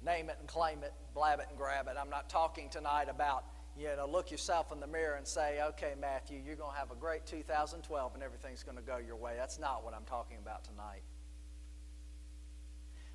name 0.05 0.28
it 0.28 0.37
and 0.40 0.48
claim 0.48 0.83
it, 0.83 0.92
blab 1.14 1.38
it 1.40 1.46
and 1.48 1.57
grab 1.57 1.87
it. 1.88 1.94
I'm 1.98 2.11
not 2.11 2.28
talking 2.28 2.68
tonight 2.68 3.07
about, 3.09 3.44
you 3.78 3.88
know, 3.96 4.07
look 4.07 4.31
yourself 4.31 4.72
in 4.72 4.81
the 4.81 4.87
mirror 4.87 5.14
and 5.14 5.26
say, 5.26 5.61
okay, 5.68 5.92
Matthew, 6.00 6.40
you're 6.44 6.57
going 6.57 6.72
to 6.72 6.78
have 6.78 6.90
a 6.90 6.96
great 6.96 7.24
2012 7.24 8.14
and 8.14 8.22
everything's 8.22 8.62
going 8.62 8.76
to 8.76 8.83
go 8.83 8.98
your 8.98 9.16
way. 9.16 9.35
That's 9.37 9.59
not 9.59 9.85
what 9.85 9.94
I'm 9.94 10.05
talking 10.05 10.38
about 10.42 10.64
tonight. 10.64 11.02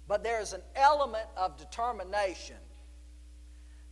But 0.08 0.24
there's 0.24 0.54
an 0.54 0.62
element 0.76 1.28
of 1.36 1.58
determination 1.58 2.56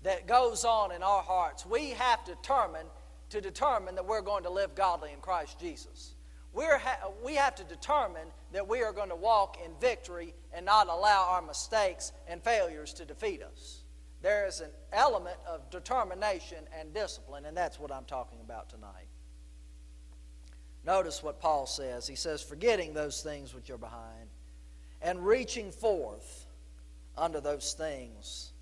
that 0.04 0.28
goes 0.28 0.64
on 0.64 0.94
in 0.94 1.04
our 1.04 1.22
hearts. 1.22 1.66
We 1.66 1.90
have 1.90 2.24
to 2.26 2.36
determine 2.36 2.86
to 3.30 3.42
determine 3.42 3.96
that 3.96 4.06
we're 4.06 4.22
going 4.22 4.44
to 4.44 4.50
live 4.50 4.76
godly 4.76 5.12
in 5.12 5.20
Christ 5.20 5.60
Jesus. 5.60 6.15
We're 6.56 6.78
ha- 6.78 7.10
we 7.24 7.36
have 7.36 7.54
to 7.56 7.66
determine 7.66 8.30
that 8.54 8.66
we 8.66 8.82
are 8.82 8.94
going 8.94 9.10
to 9.10 9.16
walk 9.16 9.58
in 9.64 9.72
victory 9.82 10.34
and 10.54 10.66
not 10.66 10.88
allow 10.88 11.28
our 11.32 11.42
mistakes 11.42 12.14
and 12.30 12.42
failures 12.42 12.94
to 12.94 13.04
defeat 13.04 13.44
us. 13.44 13.82
There 14.22 14.48
is 14.48 14.62
an 14.62 14.70
element 14.94 15.36
of 15.46 15.70
determination 15.70 16.60
and 16.80 16.94
discipline, 16.94 17.46
and 17.46 17.58
that's 17.58 17.78
what 17.78 17.92
I'm 17.92 18.06
talking 18.06 18.40
about 18.40 18.70
tonight. 18.70 19.10
Notice 20.86 21.22
what 21.22 21.42
Paul 21.42 21.68
says. 21.68 22.08
He 22.08 22.16
says, 22.16 22.42
Forgetting 22.42 22.94
those 22.94 23.22
things 23.22 23.54
which 23.54 23.70
are 23.70 23.78
behind 23.78 24.30
and 25.02 25.26
reaching 25.26 25.74
forth 25.74 26.48
unto 27.18 27.42
those 27.42 27.74
things 27.74 28.54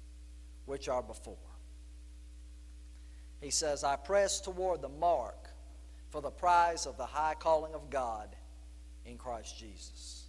which 0.65 0.89
are 0.89 1.03
before. 1.03 1.37
He 3.39 3.51
says, 3.51 3.83
I 3.83 3.97
press 3.97 4.41
toward 4.41 4.81
the 4.81 4.89
mark 4.89 5.42
for 6.13 6.21
the 6.21 6.29
prize 6.29 6.85
of 6.85 6.95
the 6.95 7.07
high 7.07 7.33
calling 7.33 7.73
of 7.73 7.89
God 7.89 8.35
in 9.03 9.17
Christ 9.17 9.57
Jesus. 9.57 10.27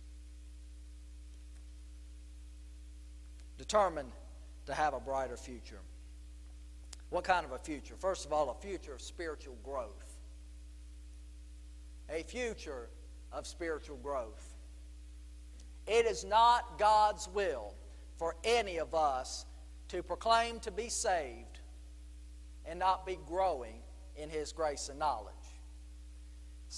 Determined 3.59 4.11
to 4.65 4.73
have 4.73 4.95
a 4.95 4.99
brighter 4.99 5.37
future. 5.37 5.81
What 7.11 7.25
kind 7.25 7.45
of 7.45 7.53
a 7.53 7.59
future? 7.59 7.97
First 7.99 8.25
of 8.25 8.33
all, 8.33 8.49
a 8.49 8.55
future 8.67 8.95
of 8.95 9.03
spiritual 9.03 9.59
growth. 9.63 10.17
A 12.09 12.23
future 12.23 12.89
of 13.31 13.47
spiritual 13.47 13.99
growth. 13.99 14.55
It 15.87 16.07
is 16.07 16.25
not 16.25 16.79
God's 16.79 17.29
will 17.29 17.75
for 18.17 18.37
any 18.43 18.79
of 18.79 18.95
us 18.95 19.45
to 19.89 20.03
proclaim 20.03 20.61
to 20.61 20.71
be 20.71 20.89
saved 20.89 21.61
and 22.65 22.79
not 22.79 23.05
be 23.05 23.19
growing 23.27 23.83
in 24.17 24.31
his 24.31 24.51
grace 24.51 24.89
and 24.89 24.99
knowledge. 24.99 25.35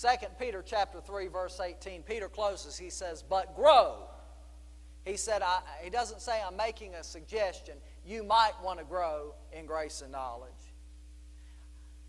2 0.01 0.09
Peter 0.39 0.63
chapter 0.65 1.01
3 1.01 1.29
verse 1.29 1.61
18 1.61 2.03
Peter 2.03 2.29
closes 2.29 2.77
he 2.77 2.91
says 2.91 3.23
but 3.23 3.55
grow 3.57 4.05
he 5.05 5.17
said 5.17 5.43
I, 5.43 5.61
he 5.83 5.91
doesn't 5.91 6.21
say 6.21 6.41
I'm 6.47 6.57
making 6.57 6.95
a 6.95 7.05
suggestion 7.05 7.77
you 8.05 8.23
might 8.23 8.53
want 8.63 8.79
to 8.79 8.85
grow 8.85 9.35
in 9.53 9.67
grace 9.67 10.03
and 10.03 10.13
knowledge 10.13 10.51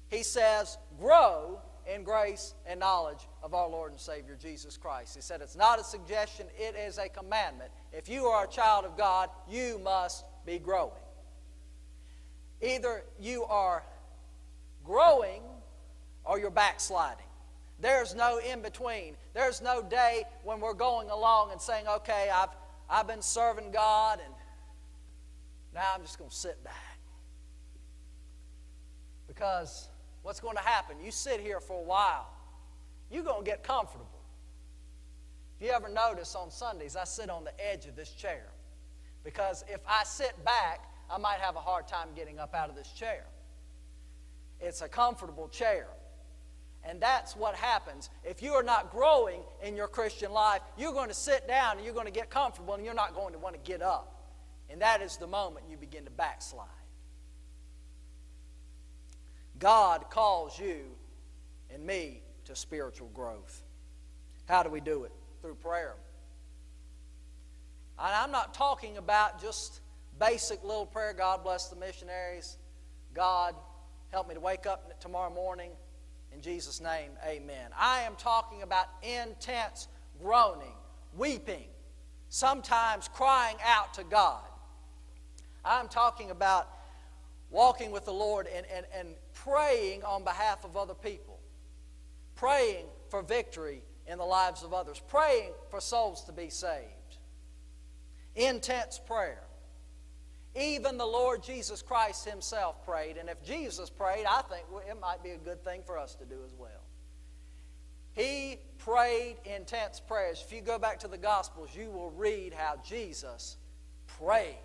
he 0.09 0.23
says 0.23 0.77
grow 0.99 1.59
in 1.87 2.03
grace 2.03 2.53
and 2.65 2.79
knowledge 2.79 3.27
of 3.41 3.53
our 3.53 3.69
Lord 3.69 3.91
and 3.91 3.99
Savior 3.99 4.37
Jesus 4.39 4.77
Christ. 4.77 5.15
He 5.15 5.21
said 5.21 5.41
it's 5.41 5.55
not 5.55 5.79
a 5.79 5.83
suggestion, 5.83 6.47
it 6.57 6.75
is 6.75 6.97
a 6.97 7.07
commandment. 7.09 7.71
If 7.93 8.09
you 8.09 8.25
are 8.25 8.45
a 8.45 8.47
child 8.47 8.85
of 8.85 8.97
God, 8.97 9.29
you 9.49 9.79
must 9.83 10.25
be 10.45 10.59
growing. 10.59 10.91
Either 12.61 13.03
you 13.19 13.43
are 13.45 13.83
growing 14.83 15.41
or 16.25 16.39
you're 16.39 16.49
backsliding. 16.49 17.26
There's 17.79 18.15
no 18.15 18.39
in 18.39 18.61
between. 18.61 19.15
There's 19.33 19.61
no 19.61 19.83
day 19.83 20.23
when 20.43 20.59
we're 20.59 20.73
going 20.73 21.09
along 21.09 21.51
and 21.51 21.61
saying, 21.61 21.85
okay, 21.87 22.29
I've, 22.33 22.49
I've 22.89 23.07
been 23.07 23.21
serving 23.21 23.71
God, 23.71 24.19
and 24.23 24.33
now 25.73 25.91
I'm 25.93 26.01
just 26.01 26.17
going 26.17 26.29
to 26.29 26.35
sit 26.35 26.63
back. 26.63 26.99
Because 29.27 29.89
what's 30.23 30.39
going 30.39 30.55
to 30.55 30.63
happen? 30.63 30.97
You 31.03 31.11
sit 31.11 31.39
here 31.39 31.59
for 31.59 31.79
a 31.79 31.83
while, 31.83 32.27
you're 33.11 33.23
going 33.23 33.43
to 33.43 33.49
get 33.49 33.63
comfortable. 33.63 34.07
If 35.59 35.67
you 35.67 35.73
ever 35.73 35.89
notice 35.89 36.35
on 36.35 36.51
Sundays, 36.51 36.95
I 36.95 37.03
sit 37.03 37.29
on 37.29 37.43
the 37.43 37.53
edge 37.63 37.85
of 37.85 37.95
this 37.95 38.11
chair. 38.11 38.47
Because 39.23 39.63
if 39.67 39.81
I 39.87 40.03
sit 40.03 40.33
back, 40.45 40.81
I 41.09 41.17
might 41.17 41.39
have 41.39 41.55
a 41.55 41.59
hard 41.59 41.87
time 41.87 42.09
getting 42.15 42.39
up 42.39 42.53
out 42.53 42.69
of 42.69 42.75
this 42.75 42.91
chair. 42.91 43.25
It's 44.59 44.81
a 44.81 44.87
comfortable 44.87 45.47
chair. 45.47 45.87
And 46.87 47.01
that's 47.01 47.35
what 47.35 47.53
happens. 47.55 48.09
If 48.23 48.41
you 48.41 48.53
are 48.53 48.63
not 48.63 48.91
growing 48.91 49.41
in 49.61 49.75
your 49.75 49.89
Christian 49.89 50.31
life, 50.31 50.61
you're 50.77 50.93
going 50.93 51.09
to 51.09 51.13
sit 51.13 51.45
down 51.47 51.75
and 51.75 51.85
you're 51.85 51.93
going 51.93 52.05
to 52.05 52.11
get 52.11 52.29
comfortable 52.29 52.73
and 52.75 52.85
you're 52.85 52.93
not 52.93 53.13
going 53.13 53.33
to 53.33 53.39
want 53.39 53.55
to 53.55 53.61
get 53.69 53.81
up. 53.81 54.23
And 54.69 54.81
that 54.81 55.01
is 55.01 55.17
the 55.17 55.27
moment 55.27 55.65
you 55.69 55.75
begin 55.75 56.05
to 56.05 56.11
backslide. 56.11 56.67
God 59.59 60.09
calls 60.09 60.57
you 60.57 60.83
and 61.69 61.85
me 61.85 62.21
to 62.45 62.55
spiritual 62.55 63.09
growth. 63.13 63.63
How 64.45 64.63
do 64.63 64.69
we 64.69 64.79
do 64.79 65.03
it? 65.03 65.11
Through 65.41 65.55
prayer. 65.55 65.95
And 67.99 68.15
I'm 68.15 68.31
not 68.31 68.53
talking 68.53 68.97
about 68.97 69.41
just 69.41 69.81
basic 70.19 70.63
little 70.63 70.85
prayer 70.85 71.13
God 71.13 71.43
bless 71.43 71.67
the 71.67 71.75
missionaries. 71.75 72.57
God 73.13 73.55
help 74.11 74.27
me 74.29 74.35
to 74.35 74.39
wake 74.39 74.65
up 74.65 74.99
tomorrow 75.01 75.33
morning. 75.33 75.71
In 76.37 76.43
Jesus' 76.43 76.79
name, 76.79 77.09
amen. 77.27 77.71
I 77.75 78.01
am 78.01 78.13
talking 78.15 78.61
about 78.61 78.85
intense 79.01 79.87
groaning, 80.21 80.75
weeping, 81.15 81.65
sometimes 82.29 83.07
crying 83.07 83.57
out 83.65 83.95
to 83.95 84.03
God. 84.03 84.43
I'm 85.65 85.87
talking 85.87 86.29
about 86.29 86.69
walking 87.49 87.89
with 87.89 88.05
the 88.05 88.13
Lord 88.13 88.45
and, 88.55 88.67
and, 88.71 88.85
and 88.95 89.07
praying 89.33 90.03
on 90.03 90.23
behalf 90.23 90.63
of 90.63 90.77
other 90.77 90.93
people, 90.93 91.39
praying 92.35 92.85
for 93.09 93.23
victory 93.23 93.81
in 94.05 94.19
the 94.19 94.23
lives 94.23 94.61
of 94.61 94.75
others, 94.75 95.01
praying 95.07 95.53
for 95.71 95.81
souls 95.81 96.23
to 96.25 96.31
be 96.31 96.51
saved. 96.51 97.17
Intense 98.35 98.99
prayer. 98.99 99.46
Even 100.59 100.97
the 100.97 101.05
Lord 101.05 101.43
Jesus 101.43 101.81
Christ 101.81 102.27
Himself 102.27 102.83
prayed, 102.83 103.17
and 103.17 103.29
if 103.29 103.43
Jesus 103.43 103.89
prayed, 103.89 104.25
I 104.27 104.41
think 104.41 104.65
it 104.89 104.99
might 104.99 105.23
be 105.23 105.31
a 105.31 105.37
good 105.37 105.63
thing 105.63 105.81
for 105.85 105.97
us 105.99 106.15
to 106.15 106.25
do 106.25 106.37
as 106.45 106.53
well. 106.57 106.83
He 108.13 108.57
prayed 108.79 109.35
intense 109.45 109.99
prayers. 109.99 110.43
If 110.43 110.51
you 110.51 110.61
go 110.61 110.79
back 110.79 110.99
to 111.01 111.07
the 111.07 111.19
Gospels, 111.19 111.69
you 111.75 111.91
will 111.91 112.09
read 112.09 112.53
how 112.53 112.79
Jesus 112.83 113.57
prayed. 114.19 114.57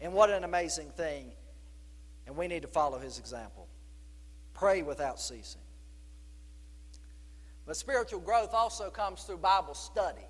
And 0.00 0.12
what 0.12 0.30
an 0.30 0.44
amazing 0.44 0.90
thing. 0.90 1.32
And 2.26 2.36
we 2.36 2.46
need 2.46 2.62
to 2.62 2.68
follow 2.68 2.98
his 2.98 3.18
example. 3.18 3.66
Pray 4.52 4.82
without 4.82 5.20
ceasing. 5.20 5.60
But 7.66 7.76
spiritual 7.76 8.20
growth 8.20 8.54
also 8.54 8.90
comes 8.90 9.24
through 9.24 9.38
Bible 9.38 9.74
study. 9.74 10.26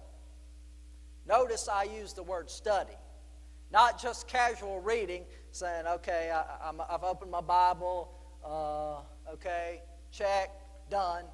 Notice 1.26 1.68
I 1.68 1.84
use 1.84 2.14
the 2.14 2.22
word 2.22 2.48
study, 2.48 2.96
not 3.74 4.00
just 4.00 4.28
casual 4.28 4.80
reading, 4.80 5.24
saying, 5.50 5.84
okay, 5.84 6.32
I, 6.32 6.92
have 6.92 7.02
opened 7.02 7.32
my 7.32 7.40
Bible, 7.40 8.08
uh, 8.46 9.32
okay, 9.32 9.82
check, 10.12 10.50
done. 10.88 11.24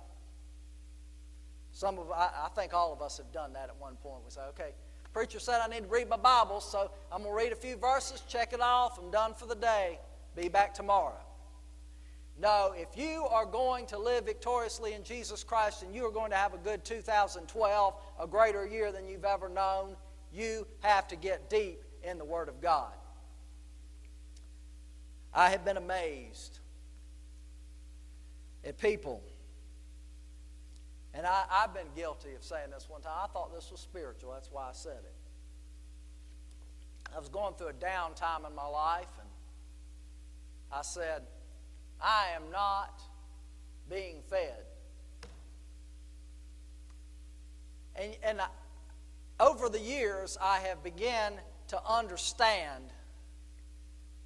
Some 1.70 1.98
of, 1.98 2.11
I, 2.11 2.31
I 2.46 2.48
think 2.57 2.72
all 2.72 2.94
of 2.94 3.03
us 3.03 3.18
have 3.18 3.31
done 3.31 3.53
that 3.53 3.68
at 3.68 3.79
one 3.79 3.96
point. 3.96 4.24
We 4.24 4.31
say, 4.31 4.40
okay, 4.48 4.70
Preacher 5.12 5.38
said 5.38 5.61
I 5.62 5.68
need 5.68 5.83
to 5.83 5.88
read 5.88 6.09
my 6.09 6.16
Bible, 6.16 6.62
so 6.62 6.90
I'm 7.12 7.24
going 7.24 7.37
to 7.37 7.44
read 7.44 7.53
a 7.53 7.57
few 7.57 7.76
verses, 7.76 8.22
check 8.26 8.55
it 8.55 8.62
off, 8.62 8.98
I'm 8.98 9.11
done 9.11 9.35
for 9.35 9.46
the 9.46 9.55
day. 9.55 9.98
Be 10.35 10.48
back 10.48 10.72
tomorrow. 10.72 11.20
No, 12.40 12.72
if 12.74 12.96
you 12.96 13.26
are 13.31 13.44
going 13.44 13.85
to 13.88 13.98
live 13.98 14.24
victoriously 14.24 14.94
in 14.94 15.05
Jesus 15.05 15.44
Christ 15.44 15.83
and 15.83 15.94
you 15.94 16.07
are 16.07 16.12
going 16.12 16.31
to 16.31 16.38
have 16.38 16.55
a 16.55 16.59
good 16.59 16.87
2012, 16.87 17.94
a 18.18 18.26
greater 18.26 18.66
year 18.66 18.92
than 18.92 19.07
you've 19.07 19.26
ever 19.26 19.50
known, 19.50 19.94
you 20.33 20.66
have 20.81 21.07
to 21.09 21.16
get 21.16 21.50
deep 21.50 21.83
in 22.03 22.19
the 22.19 22.25
Word 22.25 22.49
of 22.49 22.61
God. 22.61 22.93
I 25.33 25.51
have 25.51 25.65
been 25.65 25.77
amazed 25.77 26.59
at 28.65 28.79
people 28.79 29.23
and 31.13 31.27
I, 31.27 31.45
have 31.51 31.75
been 31.75 31.89
guilty 31.97 32.35
of 32.37 32.45
saying 32.45 32.71
this 32.73 32.89
one 32.89 33.01
time. 33.01 33.13
I 33.25 33.27
thought 33.27 33.53
this 33.55 33.71
was 33.71 33.81
spiritual. 33.81 34.33
That's 34.33 34.51
why 34.51 34.69
I 34.69 34.73
said 34.73 34.99
it. 34.99 35.15
I 37.15 37.19
was 37.19 37.29
going 37.29 37.55
through 37.55 37.69
a 37.69 37.73
down 37.73 38.15
time 38.15 38.45
in 38.49 38.55
my 38.55 38.67
life, 38.67 39.11
and 39.19 39.29
I 40.73 40.83
said, 40.83 41.23
I 42.01 42.27
am 42.37 42.43
not 42.53 43.03
being 43.91 44.23
fed. 44.29 44.63
And, 47.97 48.17
and 48.23 48.41
I, 48.41 48.47
over 49.41 49.69
the 49.69 49.81
years, 49.81 50.39
I 50.41 50.61
have 50.61 50.85
begun 50.85 51.33
to 51.71 51.81
understand 51.89 52.85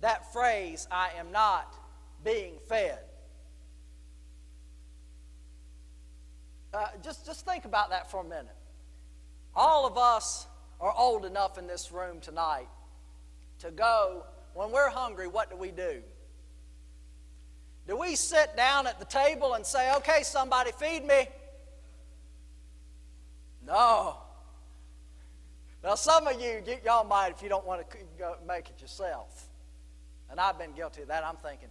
that 0.01 0.33
phrase, 0.33 0.89
I 0.91 1.11
am 1.19 1.31
not 1.31 1.75
being 2.25 2.55
fed. 2.69 3.01
Uh, 6.73 6.87
just, 7.03 7.27
just 7.27 7.45
think 7.45 7.67
about 7.67 7.91
that 7.91 8.11
for 8.11 8.23
a 8.23 8.25
minute. 8.25 8.57
All 9.55 9.87
of 9.87 9.99
us 9.99 10.47
are 10.81 10.93
old 10.97 11.27
enough 11.27 11.59
in 11.59 11.67
this 11.67 11.93
room 11.93 12.19
tonight 12.21 12.67
to 13.59 13.71
go, 13.71 14.25
when 14.55 14.73
we're 14.73 14.89
hungry, 14.89 15.29
what 15.29 15.51
do 15.51 15.57
we 15.57 15.71
do? 15.71 16.03
Do 17.87 17.99
we 17.99 18.17
sit 18.17 18.57
down 18.57 18.87
at 18.87 18.99
the 18.99 19.05
table 19.05 19.53
and 19.53 19.67
say, 19.67 19.95
okay, 19.97 20.23
somebody 20.23 20.73
feed 20.73 21.07
me? 21.07 21.27
No. 23.67 24.17
Now, 25.95 25.99
some 25.99 26.27
of 26.27 26.41
you, 26.41 26.61
y'all 26.85 27.05
might 27.05 27.31
if 27.31 27.41
you 27.41 27.49
don't 27.49 27.65
want 27.65 27.89
to 27.89 27.97
make 28.49 28.69
it 28.69 28.83
yourself. 28.83 29.47
And 30.29 30.41
I've 30.41 30.59
been 30.59 30.73
guilty 30.73 31.03
of 31.03 31.07
that. 31.07 31.25
I'm 31.25 31.37
thinking, 31.37 31.69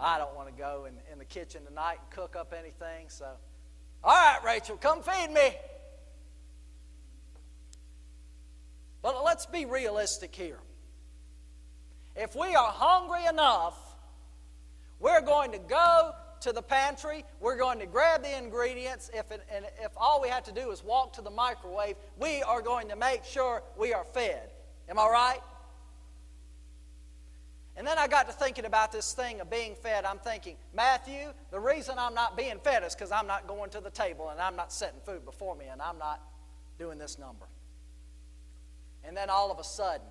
I 0.00 0.18
don't 0.18 0.34
want 0.34 0.48
to 0.48 0.54
go 0.60 0.88
in, 0.88 0.94
in 1.12 1.20
the 1.20 1.24
kitchen 1.24 1.64
tonight 1.64 1.98
and 2.00 2.10
cook 2.10 2.34
up 2.34 2.52
anything, 2.52 3.06
so 3.06 3.26
all 4.02 4.12
right, 4.12 4.40
Rachel, 4.44 4.76
come 4.76 5.04
feed 5.04 5.30
me. 5.32 5.54
But 9.02 9.22
let's 9.24 9.46
be 9.46 9.66
realistic 9.66 10.34
here. 10.34 10.58
If 12.16 12.34
we 12.34 12.56
are 12.56 12.72
hungry 12.72 13.24
enough, 13.26 13.78
we're 14.98 15.20
going 15.20 15.52
to 15.52 15.58
go 15.58 16.12
to 16.42 16.52
the 16.52 16.62
pantry, 16.62 17.24
we're 17.40 17.56
going 17.56 17.78
to 17.78 17.86
grab 17.86 18.22
the 18.22 18.36
ingredients. 18.36 19.10
If, 19.14 19.30
it, 19.30 19.42
and 19.54 19.64
if 19.80 19.92
all 19.96 20.20
we 20.20 20.28
have 20.28 20.44
to 20.44 20.52
do 20.52 20.70
is 20.70 20.84
walk 20.84 21.12
to 21.14 21.22
the 21.22 21.30
microwave, 21.30 21.96
we 22.18 22.42
are 22.42 22.62
going 22.62 22.88
to 22.88 22.96
make 22.96 23.24
sure 23.24 23.62
we 23.78 23.92
are 23.92 24.04
fed. 24.12 24.50
Am 24.88 24.98
I 24.98 25.08
right? 25.08 25.40
And 27.76 27.86
then 27.86 27.96
I 27.96 28.06
got 28.06 28.26
to 28.26 28.32
thinking 28.32 28.66
about 28.66 28.92
this 28.92 29.14
thing 29.14 29.40
of 29.40 29.50
being 29.50 29.74
fed. 29.74 30.04
I'm 30.04 30.18
thinking, 30.18 30.56
Matthew, 30.74 31.32
the 31.50 31.58
reason 31.58 31.94
I'm 31.98 32.14
not 32.14 32.36
being 32.36 32.58
fed 32.62 32.82
is 32.82 32.94
because 32.94 33.10
I'm 33.10 33.26
not 33.26 33.46
going 33.46 33.70
to 33.70 33.80
the 33.80 33.90
table 33.90 34.28
and 34.28 34.40
I'm 34.40 34.56
not 34.56 34.72
setting 34.72 35.00
food 35.06 35.24
before 35.24 35.56
me 35.56 35.66
and 35.72 35.80
I'm 35.80 35.98
not 35.98 36.20
doing 36.78 36.98
this 36.98 37.18
number. 37.18 37.46
And 39.04 39.16
then 39.16 39.30
all 39.30 39.50
of 39.50 39.58
a 39.58 39.64
sudden, 39.64 40.06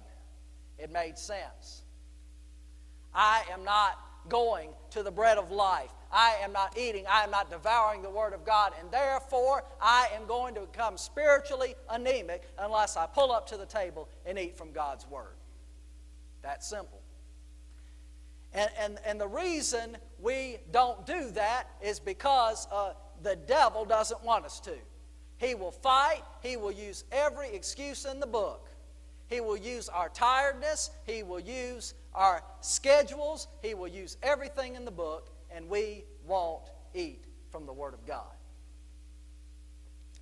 it 0.79 0.91
made 0.91 1.17
sense. 1.17 1.83
I 3.13 3.43
am 3.51 3.63
not 3.63 3.99
going 4.27 4.69
to 4.91 5.03
the 5.03 5.11
bread 5.11 5.37
of 5.37 5.51
life. 5.51 5.91
I 6.11 6.35
am 6.41 6.51
not 6.51 6.77
eating. 6.77 7.05
I 7.09 7.23
am 7.23 7.31
not 7.31 7.49
devouring 7.49 8.01
the 8.01 8.09
Word 8.09 8.33
of 8.33 8.45
God. 8.45 8.73
And 8.79 8.91
therefore, 8.91 9.63
I 9.81 10.09
am 10.13 10.25
going 10.27 10.55
to 10.55 10.61
become 10.61 10.97
spiritually 10.97 11.75
anemic 11.89 12.43
unless 12.59 12.97
I 12.97 13.05
pull 13.05 13.31
up 13.31 13.47
to 13.49 13.57
the 13.57 13.65
table 13.65 14.09
and 14.25 14.37
eat 14.37 14.57
from 14.57 14.71
God's 14.71 15.07
Word. 15.07 15.35
That's 16.41 16.67
simple. 16.67 17.01
And, 18.53 18.69
and, 18.79 18.99
and 19.05 19.19
the 19.19 19.27
reason 19.27 19.97
we 20.19 20.57
don't 20.71 21.05
do 21.05 21.31
that 21.31 21.67
is 21.81 21.99
because 21.99 22.67
uh, 22.71 22.93
the 23.23 23.35
devil 23.35 23.85
doesn't 23.85 24.23
want 24.23 24.45
us 24.45 24.59
to. 24.61 24.73
He 25.37 25.55
will 25.55 25.71
fight, 25.71 26.21
he 26.43 26.57
will 26.57 26.71
use 26.71 27.03
every 27.11 27.49
excuse 27.49 28.05
in 28.05 28.19
the 28.19 28.27
book. 28.27 28.69
He 29.27 29.39
will 29.39 29.57
use 29.57 29.87
our 29.87 30.09
tiredness, 30.09 30.91
he 31.05 31.23
will 31.23 31.39
use 31.39 31.93
our 32.13 32.43
schedules, 32.59 33.47
he 33.61 33.73
will 33.73 33.87
use 33.87 34.17
everything 34.21 34.75
in 34.75 34.83
the 34.83 34.91
book, 34.91 35.30
and 35.55 35.69
we 35.69 36.05
won't 36.25 36.69
eat 36.93 37.25
from 37.51 37.65
the 37.65 37.73
Word 37.73 37.93
of 37.93 38.05
God. 38.05 38.33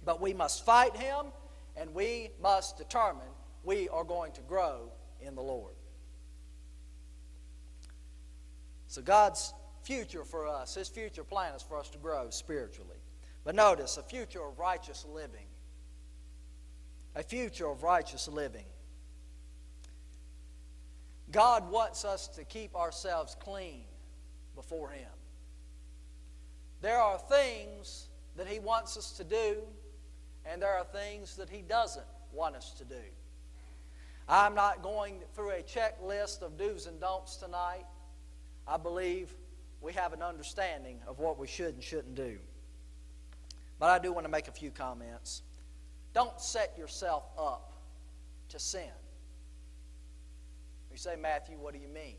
But 0.06 0.22
we 0.22 0.34
must 0.34 0.66
fight 0.66 0.96
him, 0.96 1.28
and 1.76 1.94
we 1.94 2.30
must 2.42 2.78
determine 2.78 3.28
we 3.64 3.90
are 3.90 4.04
going 4.04 4.32
to 4.34 4.42
grow 4.42 4.92
in 5.22 5.36
the 5.36 5.42
Lord. 5.42 5.76
So 8.88 9.02
God's 9.02 9.54
future 9.84 10.24
for 10.24 10.48
us, 10.48 10.76
His 10.76 10.88
future 10.90 11.24
plan 11.24 11.54
is 11.54 11.62
for 11.62 11.78
us 11.78 11.90
to 11.90 11.98
grow 11.98 12.30
spiritually. 12.30 12.98
But 13.44 13.56
notice, 13.56 13.98
a 13.98 14.04
future 14.04 14.44
of 14.44 14.58
righteous 14.58 15.06
living. 15.06 15.46
a 17.16 17.24
future 17.24 17.68
of 17.68 17.84
righteous 17.84 18.28
living. 18.28 18.66
God 21.32 21.70
wants 21.70 22.06
us 22.06 22.28
to 22.30 22.44
keep 22.44 22.76
ourselves 22.76 23.36
clean 23.40 23.84
before 24.56 24.90
Him. 24.90 25.10
There 26.82 27.00
are 27.00 27.18
things 27.18 28.08
that 28.36 28.48
He 28.48 28.60
wants 28.60 28.98
us 28.98 29.12
to 29.18 29.24
do, 29.24 29.58
and 30.46 30.62
there 30.62 30.74
are 30.74 30.86
things 30.86 31.36
that 31.36 31.50
He 31.50 31.62
doesn't 31.62 32.06
want 32.32 32.56
us 32.56 32.72
to 32.74 32.86
do. 32.86 32.96
I'm 34.28 34.54
not 34.54 34.84
going 34.84 35.22
through 35.34 35.52
a 35.52 35.64
checklist 35.64 36.42
of 36.42 36.58
do's 36.58 36.86
and 36.86 37.00
don'ts 37.00 37.38
tonight. 37.38 37.86
I 38.68 38.78
believe 38.78 39.34
we 39.82 39.92
have 39.94 40.14
an 40.14 40.22
understanding 40.22 41.00
of 41.08 41.20
what 41.20 41.40
we 41.40 41.48
should 41.48 41.74
and 41.74 41.84
shouldn't 41.84 42.16
do. 42.16 42.38
But 43.80 43.90
I 43.90 44.00
do 44.00 44.14
want 44.14 44.26
to 44.26 44.32
make 44.32 44.48
a 44.48 44.52
few 44.52 44.72
comments. 44.72 45.42
Don't 46.14 46.40
set 46.40 46.78
yourself 46.78 47.24
up 47.38 47.74
to 48.50 48.60
sin. 48.60 48.90
You 50.92 50.98
say, 50.98 51.16
Matthew, 51.16 51.58
what 51.58 51.74
do 51.74 51.80
you 51.80 51.88
mean? 51.88 52.16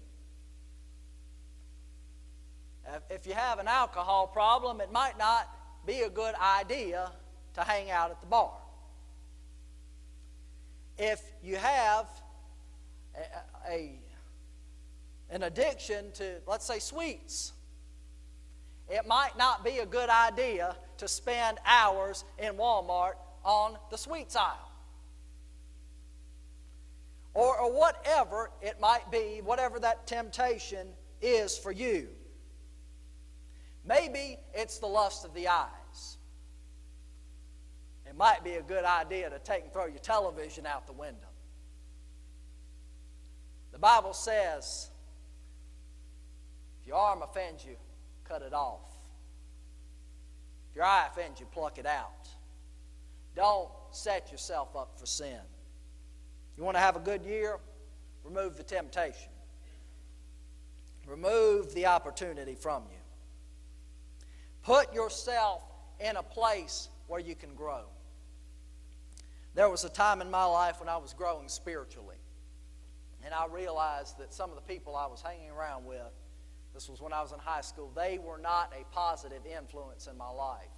If 3.09 3.27
you 3.27 3.35
have 3.35 3.59
an 3.59 3.69
alcohol 3.69 4.27
problem, 4.27 4.81
it 4.81 4.93
might 4.93 5.19
not 5.19 5.49
be 5.87 6.01
a 6.01 6.11
good 6.11 6.35
idea 6.35 7.13
to 7.55 7.63
hang 7.63 7.91
out 7.91 8.11
at 8.11 8.21
the 8.21 8.27
bar. 8.27 8.53
If 10.99 11.23
you 11.43 11.57
have 11.57 12.07
a, 13.15 13.73
a 13.73 14.01
an 15.31 15.45
addiction 15.45 16.11
to, 16.13 16.41
let's 16.47 16.67
say, 16.67 16.79
sweets, 16.79 17.53
it 18.89 19.07
might 19.07 19.39
not 19.39 19.65
be 19.65 19.79
a 19.79 19.87
good 19.87 20.11
idea 20.11 20.77
to 20.99 21.07
spend 21.07 21.59
hours 21.65 22.25
in 22.39 22.55
Walmart 22.55 23.13
on 23.45 23.77
the 23.91 23.97
sweets 23.97 24.35
aisle. 24.35 24.73
Or, 27.33 27.57
or 27.59 27.73
whatever 27.73 28.51
it 28.61 28.81
might 28.81 29.09
be, 29.13 29.41
whatever 29.45 29.79
that 29.79 30.09
temptation 30.09 30.89
is 31.23 31.57
for 31.57 31.71
you. 31.71 32.09
Maybe 33.85 34.39
it's 34.55 34.79
the 34.79 34.87
lust 34.87 35.25
of 35.25 35.35
the 35.35 35.49
eyes. 35.49 36.19
It 38.07 38.17
might 38.17 38.43
be 38.43 38.55
a 38.55 38.63
good 38.63 38.85
idea 38.85 39.31
to 39.31 39.39
take 39.39 39.65
and 39.65 39.73
throw 39.73 39.87
your 39.87 39.99
television 39.99 40.67
out 40.67 40.87
the 40.87 40.93
window. 40.93 41.29
The 43.73 43.79
Bible 43.79 44.13
says 44.13 44.91
if 46.81 46.87
your 46.87 46.97
arm 46.97 47.23
offends 47.23 47.65
you, 47.65 47.77
cut 48.25 48.43
it 48.43 48.53
off. 48.53 48.91
If 50.71 50.77
your 50.77 50.85
eye 50.85 51.07
offends 51.11 51.41
you, 51.41 51.47
pluck 51.47 51.79
it 51.79 51.87
out. 51.87 52.29
Don't 53.35 53.71
set 53.91 54.31
yourself 54.31 54.77
up 54.77 54.99
for 54.99 55.07
sin. 55.07 55.41
You 56.57 56.65
want 56.65 56.77
to 56.77 56.81
have 56.81 56.97
a 56.97 57.01
good 57.01 57.25
year? 57.25 57.59
Remove 58.25 58.57
the 58.57 58.63
temptation. 58.63 59.31
Remove 61.07 61.75
the 61.75 61.87
opportunity 61.87 62.55
from 62.55 62.85
you. 62.91 63.00
Put 64.63 64.93
yourself 64.95 65.63
in 65.99 66.17
a 66.17 66.23
place 66.23 66.89
where 67.07 67.21
you 67.21 67.35
can 67.35 67.55
grow. 67.55 67.85
There 69.55 69.69
was 69.69 69.85
a 69.85 69.89
time 69.89 70.21
in 70.21 70.31
my 70.31 70.45
life 70.45 70.81
when 70.81 70.89
I 70.89 70.97
was 70.97 71.13
growing 71.13 71.49
spiritually, 71.49 72.17
and 73.25 73.35
I 73.35 73.47
realized 73.47 74.19
that 74.19 74.33
some 74.33 74.51
of 74.51 74.57
the 74.57 74.63
people 74.63 74.95
I 74.97 75.07
was 75.07 75.23
hanging 75.23 75.51
around 75.51 75.85
with 75.85 76.13
this 76.75 76.89
was 76.89 77.01
when 77.01 77.13
I 77.13 77.21
was 77.21 77.33
in 77.33 77.39
high 77.39 77.61
school. 77.63 77.91
They 77.95 78.19
were 78.19 78.39
not 78.39 78.73
a 78.79 78.85
positive 78.95 79.43
influence 79.45 80.07
in 80.07 80.17
my 80.17 80.31
life. 80.31 80.69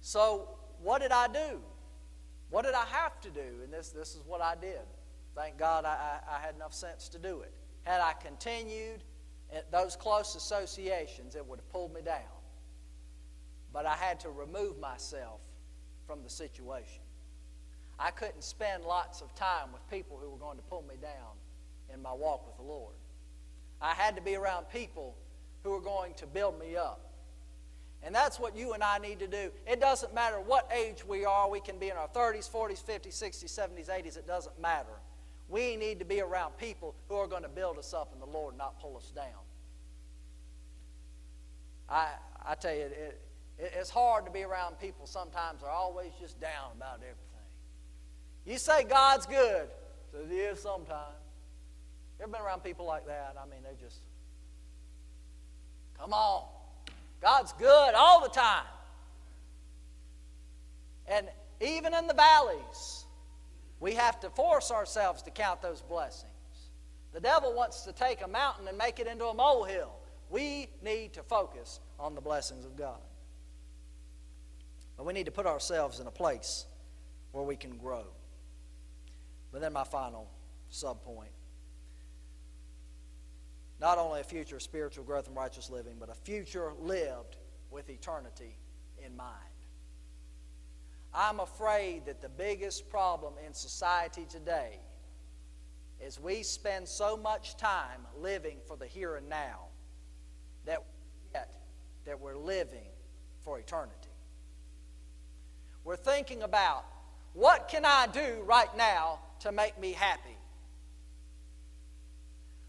So, 0.00 0.48
what 0.80 1.02
did 1.02 1.10
I 1.10 1.26
do? 1.28 1.60
What 2.50 2.64
did 2.64 2.74
I 2.74 2.84
have 2.84 3.20
to 3.22 3.30
do? 3.30 3.62
And 3.64 3.72
this, 3.72 3.90
this 3.90 4.14
is 4.14 4.22
what 4.24 4.40
I 4.40 4.54
did. 4.54 4.80
Thank 5.34 5.58
God 5.58 5.84
I, 5.84 6.20
I, 6.26 6.36
I 6.36 6.40
had 6.40 6.54
enough 6.54 6.72
sense 6.72 7.08
to 7.10 7.18
do 7.18 7.40
it. 7.40 7.52
Had 7.82 8.00
I 8.00 8.12
continued 8.12 9.02
those 9.70 9.96
close 9.96 10.34
associations, 10.34 11.34
it 11.34 11.46
would 11.46 11.58
have 11.58 11.68
pulled 11.70 11.94
me 11.94 12.00
down. 12.02 12.22
But 13.72 13.86
I 13.86 13.94
had 13.94 14.20
to 14.20 14.30
remove 14.30 14.78
myself 14.78 15.40
from 16.06 16.22
the 16.22 16.30
situation. 16.30 17.02
I 17.98 18.10
couldn't 18.10 18.44
spend 18.44 18.84
lots 18.84 19.20
of 19.20 19.34
time 19.34 19.72
with 19.72 19.88
people 19.90 20.18
who 20.22 20.30
were 20.30 20.38
going 20.38 20.56
to 20.56 20.62
pull 20.64 20.82
me 20.88 20.94
down 21.00 21.36
in 21.92 22.00
my 22.00 22.12
walk 22.12 22.46
with 22.46 22.56
the 22.56 22.62
Lord. 22.62 22.94
I 23.80 23.92
had 23.94 24.16
to 24.16 24.22
be 24.22 24.36
around 24.36 24.66
people 24.70 25.16
who 25.62 25.70
were 25.70 25.80
going 25.80 26.14
to 26.14 26.26
build 26.26 26.58
me 26.58 26.76
up. 26.76 27.08
And 28.02 28.14
that's 28.14 28.38
what 28.38 28.56
you 28.56 28.74
and 28.74 28.82
I 28.82 28.98
need 28.98 29.18
to 29.18 29.26
do. 29.26 29.50
It 29.66 29.80
doesn't 29.80 30.14
matter 30.14 30.36
what 30.36 30.70
age 30.72 31.04
we 31.04 31.24
are. 31.24 31.50
We 31.50 31.60
can 31.60 31.78
be 31.78 31.88
in 31.88 31.96
our 31.96 32.08
30s, 32.08 32.50
40s, 32.50 32.84
50s, 32.84 33.20
60s, 33.20 33.44
70s, 33.46 33.88
80s. 33.90 34.16
It 34.16 34.26
doesn't 34.26 34.58
matter. 34.60 35.00
We 35.48 35.76
need 35.76 35.98
to 35.98 36.04
be 36.04 36.20
around 36.20 36.58
people 36.58 36.94
who 37.08 37.16
are 37.16 37.26
going 37.26 37.42
to 37.42 37.48
build 37.48 37.78
us 37.78 37.94
up 37.94 38.12
in 38.12 38.20
the 38.20 38.26
Lord, 38.26 38.52
and 38.52 38.58
not 38.58 38.80
pull 38.80 38.96
us 38.96 39.10
down. 39.14 39.24
I, 41.88 42.08
I 42.44 42.54
tell 42.54 42.74
you, 42.74 42.82
it, 42.82 43.20
it, 43.58 43.72
it's 43.74 43.90
hard 43.90 44.26
to 44.26 44.30
be 44.30 44.42
around 44.42 44.78
people 44.78 45.06
sometimes 45.06 45.62
they're 45.62 45.70
always 45.70 46.12
just 46.20 46.40
down 46.40 46.72
about 46.76 46.96
everything. 46.96 47.24
You 48.44 48.58
say 48.58 48.84
God's 48.84 49.26
good, 49.26 49.68
so 50.12 50.18
it 50.18 50.32
is 50.32 50.60
sometimes. 50.60 51.16
You 52.18 52.24
ever 52.24 52.32
been 52.32 52.42
around 52.42 52.62
people 52.62 52.86
like 52.86 53.06
that? 53.06 53.36
I 53.40 53.48
mean, 53.48 53.60
they 53.62 53.82
just, 53.82 54.00
come 55.98 56.12
on. 56.12 56.44
God's 57.20 57.52
good 57.52 57.94
all 57.94 58.20
the 58.22 58.28
time. 58.28 58.64
And 61.06 61.28
even 61.60 61.94
in 61.94 62.06
the 62.06 62.14
valleys, 62.14 62.97
we 63.80 63.94
have 63.94 64.20
to 64.20 64.30
force 64.30 64.70
ourselves 64.70 65.22
to 65.22 65.30
count 65.30 65.62
those 65.62 65.82
blessings. 65.82 66.32
The 67.12 67.20
devil 67.20 67.54
wants 67.54 67.82
to 67.82 67.92
take 67.92 68.22
a 68.22 68.28
mountain 68.28 68.68
and 68.68 68.76
make 68.76 69.00
it 69.00 69.06
into 69.06 69.26
a 69.26 69.34
molehill. 69.34 69.92
We 70.30 70.68
need 70.82 71.14
to 71.14 71.22
focus 71.22 71.80
on 71.98 72.14
the 72.14 72.20
blessings 72.20 72.64
of 72.64 72.76
God. 72.76 73.00
But 74.96 75.06
we 75.06 75.12
need 75.12 75.26
to 75.26 75.32
put 75.32 75.46
ourselves 75.46 76.00
in 76.00 76.06
a 76.06 76.10
place 76.10 76.66
where 77.32 77.44
we 77.44 77.56
can 77.56 77.76
grow. 77.76 78.04
But 79.52 79.60
then, 79.60 79.72
my 79.72 79.84
final 79.84 80.28
sub 80.68 81.02
point 81.02 81.30
not 83.80 83.98
only 83.98 84.20
a 84.20 84.24
future 84.24 84.56
of 84.56 84.62
spiritual 84.62 85.04
growth 85.04 85.26
and 85.28 85.36
righteous 85.36 85.70
living, 85.70 85.94
but 86.00 86.08
a 86.08 86.14
future 86.14 86.72
lived 86.80 87.36
with 87.70 87.88
eternity 87.90 88.56
in 89.04 89.16
mind. 89.16 89.30
I'm 91.14 91.40
afraid 91.40 92.06
that 92.06 92.20
the 92.20 92.28
biggest 92.28 92.88
problem 92.90 93.34
in 93.44 93.52
society 93.52 94.26
today 94.28 94.78
is 96.00 96.20
we 96.20 96.42
spend 96.42 96.86
so 96.86 97.16
much 97.16 97.56
time 97.56 98.06
living 98.16 98.58
for 98.66 98.76
the 98.76 98.86
here 98.86 99.16
and 99.16 99.28
now 99.28 99.66
that 100.64 100.84
that 102.04 102.20
we're 102.20 102.36
living 102.36 102.88
for 103.40 103.58
eternity. 103.58 103.94
We're 105.84 105.96
thinking 105.96 106.42
about 106.42 106.84
what 107.34 107.68
can 107.68 107.84
I 107.84 108.06
do 108.06 108.42
right 108.44 108.74
now 108.76 109.20
to 109.40 109.52
make 109.52 109.78
me 109.78 109.92
happy? 109.92 110.38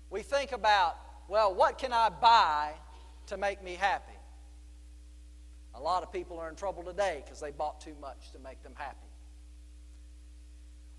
we 0.10 0.22
think 0.22 0.52
about, 0.52 0.96
well, 1.28 1.54
what 1.54 1.78
can 1.78 1.94
I 1.94 2.10
buy 2.10 2.72
to 3.28 3.38
make 3.38 3.64
me 3.64 3.76
happy? 3.76 4.19
A 5.76 5.80
lot 5.80 6.04
of 6.04 6.12
people 6.12 6.38
are 6.40 6.50
in 6.50 6.56
trouble 6.56 6.84
today 6.84 7.22
because 7.24 7.40
they 7.40 7.52
bought 7.52 7.80
too 7.82 7.96
much 8.02 8.32
to 8.32 8.40
make 8.40 8.62
them 8.64 8.74
happy. 8.76 9.08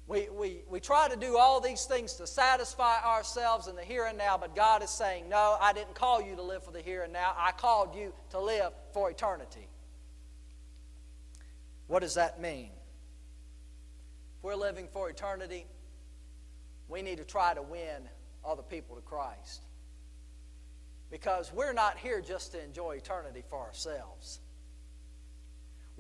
We, 0.07 0.29
we, 0.29 0.63
we 0.69 0.81
try 0.81 1.09
to 1.09 1.17
do 1.17 1.39
all 1.39 1.61
these 1.61 1.85
things 1.85 2.15
to 2.15 2.27
satisfy 2.27 3.01
ourselves 3.05 3.69
in 3.69 3.77
the 3.77 3.83
here 3.83 4.07
and 4.07 4.19
now, 4.19 4.37
but 4.37 4.57
God 4.57 4.83
is 4.83 4.91
saying, 4.91 5.29
No, 5.29 5.57
I 5.61 5.73
didn't 5.73 5.95
call 5.95 6.21
you 6.21 6.35
to 6.35 6.43
live 6.43 6.65
for 6.65 6.73
the 6.73 6.81
here 6.81 7.05
and 7.05 7.13
now. 7.13 7.33
I 7.37 7.53
called 7.53 7.95
you 7.95 8.13
to 8.31 8.41
live 8.41 8.73
for 8.93 9.09
eternity. 9.09 9.69
What 11.87 12.01
does 12.01 12.15
that 12.15 12.41
mean? 12.41 12.71
If 14.39 14.43
we're 14.43 14.57
living 14.57 14.89
for 14.93 15.09
eternity, 15.11 15.67
we 16.89 17.03
need 17.03 17.19
to 17.19 17.25
try 17.25 17.55
to 17.55 17.63
win 17.63 18.09
other 18.45 18.63
people 18.63 18.97
to 18.97 19.03
Christ. 19.03 19.63
Because 21.11 21.53
we're 21.53 21.73
not 21.73 21.99
here 21.99 22.21
just 22.21 22.53
to 22.53 22.65
enjoy 22.65 22.97
eternity 22.97 23.45
for 23.49 23.61
ourselves. 23.61 24.41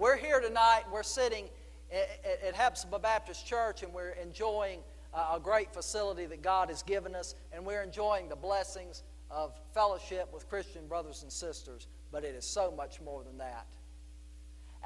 We're 0.00 0.16
here 0.16 0.40
tonight, 0.40 0.84
we're 0.90 1.02
sitting 1.02 1.44
at 1.92 2.54
Hepzibah 2.54 3.00
Baptist 3.00 3.46
Church, 3.46 3.82
and 3.82 3.92
we're 3.92 4.12
enjoying 4.12 4.78
a 5.12 5.38
great 5.38 5.74
facility 5.74 6.24
that 6.24 6.40
God 6.40 6.70
has 6.70 6.82
given 6.82 7.14
us, 7.14 7.34
and 7.52 7.66
we're 7.66 7.82
enjoying 7.82 8.30
the 8.30 8.34
blessings 8.34 9.02
of 9.30 9.52
fellowship 9.74 10.32
with 10.32 10.48
Christian 10.48 10.86
brothers 10.86 11.22
and 11.22 11.30
sisters. 11.30 11.86
But 12.10 12.24
it 12.24 12.34
is 12.34 12.46
so 12.46 12.72
much 12.74 13.02
more 13.02 13.22
than 13.22 13.36
that. 13.36 13.66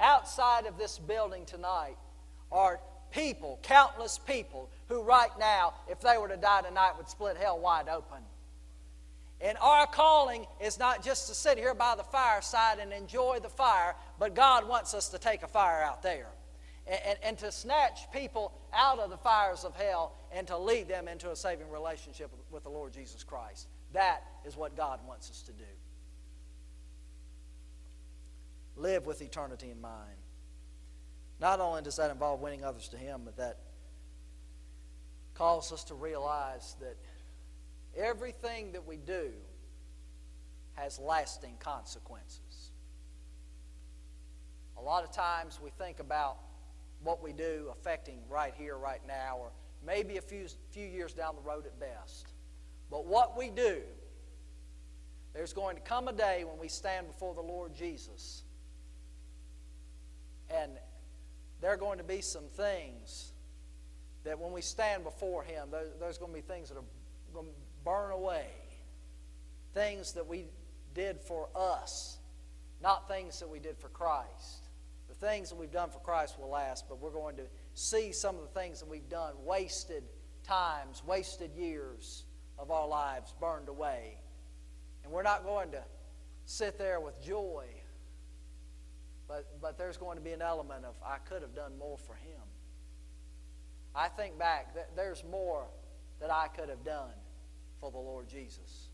Outside 0.01 0.65
of 0.65 0.77
this 0.77 0.99
building 0.99 1.45
tonight 1.45 1.95
are 2.51 2.81
people, 3.09 3.57
countless 3.63 4.19
people, 4.19 4.69
who 4.89 5.01
right 5.01 5.31
now, 5.39 5.75
if 5.87 6.01
they 6.01 6.17
were 6.17 6.27
to 6.27 6.35
die 6.35 6.63
tonight, 6.63 6.91
would 6.97 7.07
split 7.07 7.37
hell 7.37 7.57
wide 7.57 7.87
open. 7.87 8.17
And 9.41 9.57
our 9.61 9.85
calling 9.85 10.45
is 10.61 10.79
not 10.79 11.03
just 11.03 11.27
to 11.27 11.35
sit 11.35 11.57
here 11.57 11.73
by 11.73 11.95
the 11.95 12.03
fireside 12.03 12.79
and 12.79 12.93
enjoy 12.93 13.39
the 13.41 13.49
fire, 13.49 13.95
but 14.17 14.33
God 14.33 14.67
wants 14.67 14.93
us 14.93 15.09
to 15.09 15.19
take 15.19 15.43
a 15.43 15.47
fire 15.47 15.83
out 15.83 16.01
there. 16.01 16.29
and, 16.87 17.17
and 17.23 17.37
to 17.39 17.51
snatch 17.51 18.11
people 18.11 18.53
out 18.73 18.99
of 18.99 19.09
the 19.09 19.17
fires 19.17 19.63
of 19.63 19.75
hell 19.75 20.13
and 20.31 20.47
to 20.47 20.57
lead 20.57 20.87
them 20.87 21.07
into 21.07 21.31
a 21.31 21.35
saving 21.35 21.69
relationship 21.69 22.31
with 22.51 22.63
the 22.63 22.69
Lord 22.69 22.93
Jesus 22.93 23.23
Christ. 23.23 23.67
That 23.93 24.23
is 24.45 24.55
what 24.55 24.75
God 24.75 24.99
wants 25.07 25.29
us 25.29 25.41
to 25.43 25.51
do. 25.51 25.63
Live 28.75 29.05
with 29.05 29.21
eternity 29.21 29.71
in 29.71 29.81
mind. 29.81 30.17
Not 31.39 31.59
only 31.59 31.81
does 31.81 31.95
that 31.95 32.11
involve 32.11 32.41
winning 32.41 32.63
others 32.63 32.87
to 32.89 32.97
Him, 32.97 33.21
but 33.25 33.37
that 33.37 33.59
calls 35.33 35.71
us 35.71 35.83
to 35.85 35.95
realize 35.95 36.75
that 36.79 36.97
everything 37.95 38.71
that 38.73 38.85
we 38.85 38.97
do 38.97 39.31
has 40.73 40.99
lasting 40.99 41.55
consequences. 41.59 42.71
A 44.77 44.81
lot 44.81 45.03
of 45.03 45.11
times 45.11 45.59
we 45.63 45.69
think 45.77 45.99
about 45.99 46.37
what 47.03 47.23
we 47.23 47.31
do 47.31 47.69
affecting 47.71 48.19
right 48.29 48.53
here, 48.57 48.77
right 48.77 49.01
now, 49.07 49.37
or 49.39 49.51
maybe 49.85 50.17
a 50.17 50.21
few, 50.21 50.47
few 50.71 50.85
years 50.85 51.13
down 51.13 51.35
the 51.35 51.41
road 51.41 51.65
at 51.65 51.79
best. 51.79 52.27
But 52.91 53.05
what 53.05 53.37
we 53.37 53.49
do, 53.49 53.81
there's 55.33 55.53
going 55.53 55.75
to 55.75 55.81
come 55.81 56.07
a 56.07 56.13
day 56.13 56.43
when 56.43 56.59
we 56.59 56.67
stand 56.67 57.07
before 57.07 57.33
the 57.33 57.41
Lord 57.41 57.73
Jesus, 57.73 58.43
and 60.49 60.71
there 61.61 61.71
are 61.71 61.77
going 61.77 61.97
to 61.97 62.03
be 62.03 62.21
some 62.21 62.45
things 62.45 63.31
that 64.23 64.39
when 64.39 64.51
we 64.51 64.61
stand 64.61 65.03
before 65.03 65.43
Him, 65.43 65.69
there's 65.99 66.17
going 66.17 66.31
to 66.31 66.35
be 66.35 66.41
things 66.41 66.69
that 66.69 66.77
are 66.77 66.83
going 67.33 67.47
to 67.47 67.53
burn 67.85 68.11
away. 68.11 68.47
Things 69.73 70.13
that 70.13 70.27
we 70.27 70.47
did 70.93 71.21
for 71.21 71.47
us, 71.55 72.17
not 72.81 73.07
things 73.07 73.39
that 73.39 73.49
we 73.49 73.59
did 73.59 73.77
for 73.77 73.89
Christ. 73.89 74.67
The 75.07 75.13
things 75.13 75.49
that 75.49 75.55
we've 75.55 75.71
done 75.71 75.91
for 75.91 75.99
Christ 75.99 76.39
will 76.39 76.49
last, 76.49 76.85
but 76.89 76.99
we're 76.99 77.11
going 77.11 77.37
to 77.37 77.43
see 77.75 78.11
some 78.11 78.35
of 78.35 78.41
the 78.41 78.59
things 78.59 78.79
that 78.79 78.89
we've 78.89 79.07
done 79.07 79.35
wasted 79.45 80.03
times, 80.43 81.03
wasted 81.05 81.51
years 81.55 82.23
of 82.57 82.71
our 82.71 82.87
lives 82.87 83.33
burned 83.39 83.69
away. 83.69 84.17
And 85.03 85.13
we're 85.13 85.23
not 85.23 85.45
going 85.45 85.71
to 85.71 85.83
sit 86.45 86.79
there 86.79 86.99
with 86.99 87.21
joy, 87.23 87.65
but, 89.27 89.61
but 89.61 89.77
there's 89.77 89.97
going 89.97 90.17
to 90.17 90.23
be 90.23 90.31
an 90.31 90.41
element 90.41 90.85
of, 90.85 90.95
I 91.05 91.17
could 91.17 91.41
have 91.41 91.53
done 91.53 91.77
more 91.77 91.97
for 91.97 92.15
him. 92.15 92.41
I 93.93 94.07
think 94.07 94.39
back, 94.39 94.73
that 94.75 94.95
there's 94.95 95.23
more 95.29 95.67
that 96.19 96.31
I 96.31 96.47
could 96.47 96.69
have 96.69 96.83
done 96.83 97.11
for 97.79 97.91
the 97.91 97.97
Lord 97.97 98.27
Jesus. 98.27 98.89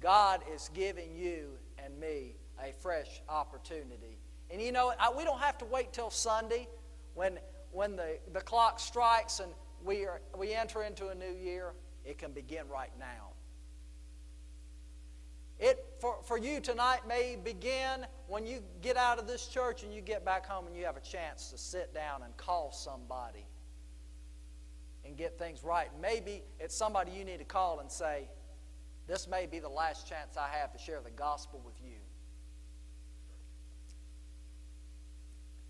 God 0.00 0.42
is 0.54 0.70
giving 0.74 1.16
you 1.16 1.48
and 1.82 1.98
me 1.98 2.36
a 2.62 2.72
fresh 2.72 3.22
opportunity. 3.28 4.18
And 4.50 4.60
you 4.60 4.72
know, 4.72 4.92
I, 5.00 5.10
we 5.16 5.24
don't 5.24 5.40
have 5.40 5.58
to 5.58 5.64
wait 5.64 5.92
till 5.92 6.10
Sunday 6.10 6.68
when, 7.14 7.38
when 7.72 7.96
the, 7.96 8.18
the 8.32 8.40
clock 8.40 8.78
strikes 8.78 9.40
and 9.40 9.50
we, 9.82 10.04
are, 10.04 10.20
we 10.36 10.52
enter 10.52 10.82
into 10.82 11.08
a 11.08 11.14
new 11.14 11.32
year. 11.32 11.72
It 12.04 12.18
can 12.18 12.32
begin 12.32 12.68
right 12.68 12.92
now. 12.98 13.32
It, 15.58 15.84
for, 16.00 16.18
for 16.24 16.36
you 16.36 16.60
tonight, 16.60 17.00
may 17.08 17.36
begin 17.42 18.06
when 18.26 18.46
you 18.46 18.62
get 18.82 18.96
out 18.96 19.18
of 19.18 19.26
this 19.26 19.46
church 19.46 19.84
and 19.84 19.94
you 19.94 20.00
get 20.00 20.24
back 20.24 20.46
home 20.46 20.66
and 20.66 20.76
you 20.76 20.84
have 20.84 20.96
a 20.96 21.00
chance 21.00 21.50
to 21.50 21.58
sit 21.58 21.94
down 21.94 22.22
and 22.22 22.36
call 22.36 22.72
somebody 22.72 23.46
and 25.04 25.16
get 25.16 25.38
things 25.38 25.62
right. 25.62 25.88
Maybe 26.00 26.42
it's 26.58 26.74
somebody 26.74 27.12
you 27.12 27.24
need 27.24 27.38
to 27.38 27.44
call 27.44 27.80
and 27.80 27.90
say, 27.90 28.28
this 29.06 29.28
may 29.28 29.46
be 29.46 29.58
the 29.58 29.68
last 29.68 30.08
chance 30.08 30.36
I 30.36 30.48
have 30.60 30.72
to 30.72 30.78
share 30.78 31.00
the 31.02 31.10
gospel 31.10 31.60
with 31.64 31.74
you. 31.84 31.98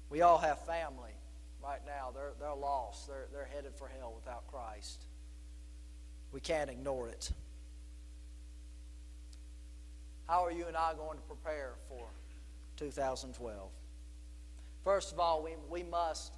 We 0.08 0.22
all 0.22 0.38
have 0.38 0.64
family 0.64 1.10
right 1.62 1.80
now. 1.84 2.10
They're, 2.14 2.32
they're 2.38 2.54
lost. 2.54 3.08
They're, 3.08 3.26
they're 3.32 3.48
headed 3.52 3.74
for 3.74 3.90
hell 3.98 4.12
without 4.14 4.46
Christ. 4.46 5.06
We 6.30 6.40
can't 6.40 6.70
ignore 6.70 7.08
it. 7.08 7.30
How 10.28 10.44
are 10.44 10.52
you 10.52 10.66
and 10.66 10.76
I 10.76 10.94
going 10.94 11.18
to 11.18 11.24
prepare 11.24 11.74
for 11.88 12.06
2012? 12.76 13.70
First 14.84 15.12
of 15.12 15.18
all, 15.18 15.42
we, 15.42 15.52
we 15.68 15.82
must 15.82 16.34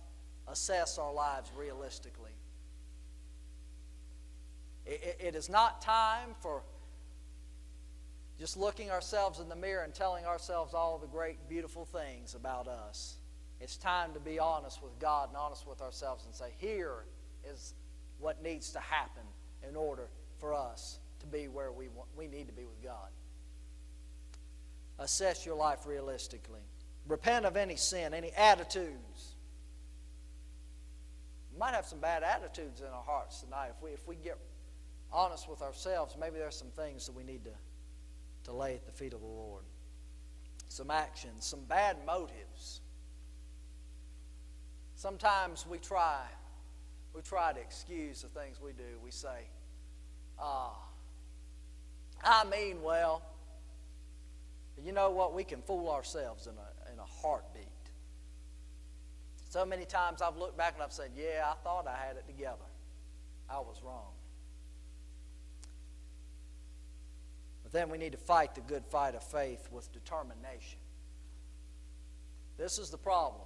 assess 0.48 0.98
our 0.98 1.12
lives 1.12 1.50
realistically. 1.56 2.35
It, 4.86 5.16
it, 5.20 5.34
is 5.34 5.48
not 5.48 5.82
time 5.82 6.30
for 6.40 6.62
just 8.38 8.56
looking 8.56 8.90
ourselves 8.90 9.40
in 9.40 9.48
the 9.48 9.56
mirror 9.56 9.82
and 9.82 9.92
telling 9.92 10.24
ourselves 10.24 10.74
all 10.74 10.98
the 10.98 11.08
great, 11.08 11.48
beautiful 11.48 11.84
things 11.84 12.34
about 12.34 12.68
us. 12.68 13.16
It's 13.60 13.76
time 13.76 14.12
to 14.12 14.20
be 14.20 14.38
honest 14.38 14.82
with 14.82 14.98
God 14.98 15.28
and 15.28 15.36
honest 15.36 15.66
with 15.66 15.80
ourselves 15.80 16.24
and 16.26 16.34
say, 16.34 16.52
here 16.58 17.04
is 17.50 17.74
what 18.18 18.42
needs 18.42 18.70
to 18.72 18.80
happen 18.80 19.22
in 19.68 19.74
order 19.74 20.08
for 20.38 20.54
us 20.54 20.98
to 21.20 21.26
be 21.26 21.48
where 21.48 21.72
we, 21.72 21.88
want, 21.88 22.08
we 22.16 22.28
need 22.28 22.46
to 22.46 22.52
be 22.52 22.64
with 22.64 22.82
God. 22.82 23.08
Assess 24.98 25.44
your 25.44 25.56
life 25.56 25.86
realistically. 25.86 26.60
Repent 27.08 27.44
of 27.44 27.56
any 27.56 27.76
sin, 27.76 28.14
any 28.14 28.30
attitudes. 28.32 29.34
We 31.52 31.58
might 31.58 31.74
have 31.74 31.86
some 31.86 32.00
bad 32.00 32.22
attitudes 32.22 32.80
in 32.80 32.86
our 32.86 33.02
hearts 33.02 33.40
tonight. 33.40 33.70
If 33.76 33.82
we, 33.82 33.90
if 33.90 34.06
we 34.06 34.16
get 34.16 34.38
honest 35.16 35.48
with 35.48 35.62
ourselves, 35.62 36.14
maybe 36.20 36.38
there's 36.38 36.54
some 36.54 36.70
things 36.76 37.06
that 37.06 37.16
we 37.16 37.24
need 37.24 37.42
to 37.44 37.50
to 38.44 38.52
lay 38.52 38.74
at 38.74 38.86
the 38.86 38.92
feet 38.92 39.12
of 39.12 39.20
the 39.20 39.26
Lord. 39.26 39.64
Some 40.68 40.90
actions, 40.90 41.44
some 41.44 41.64
bad 41.64 41.96
motives. 42.06 42.80
Sometimes 44.94 45.66
we 45.68 45.78
try, 45.78 46.20
we 47.12 47.22
try 47.22 47.52
to 47.52 47.60
excuse 47.60 48.22
the 48.22 48.28
things 48.28 48.60
we 48.60 48.72
do. 48.72 48.84
We 49.02 49.10
say, 49.10 49.48
ah, 50.38 50.76
I 52.22 52.44
mean 52.44 52.82
well. 52.82 53.22
you 54.80 54.92
know 54.92 55.10
what? 55.10 55.34
We 55.34 55.42
can 55.42 55.60
fool 55.62 55.90
ourselves 55.90 56.46
in 56.46 56.52
a, 56.52 56.92
in 56.92 56.98
a 57.00 57.04
heartbeat. 57.04 57.64
So 59.48 59.64
many 59.64 59.86
times 59.86 60.22
I've 60.22 60.36
looked 60.36 60.56
back 60.56 60.74
and 60.74 60.82
I've 60.82 60.92
said, 60.92 61.10
yeah, 61.16 61.46
I 61.50 61.54
thought 61.64 61.88
I 61.88 61.96
had 62.06 62.16
it 62.16 62.26
together. 62.26 62.56
I 63.50 63.58
was 63.58 63.80
wrong. 63.84 64.12
But 67.62 67.65
then 67.76 67.90
we 67.90 67.98
need 67.98 68.12
to 68.12 68.18
fight 68.18 68.54
the 68.54 68.60
good 68.62 68.84
fight 68.86 69.14
of 69.14 69.22
faith 69.22 69.68
with 69.70 69.92
determination. 69.92 70.78
This 72.56 72.78
is 72.78 72.90
the 72.90 72.98
problem. 72.98 73.42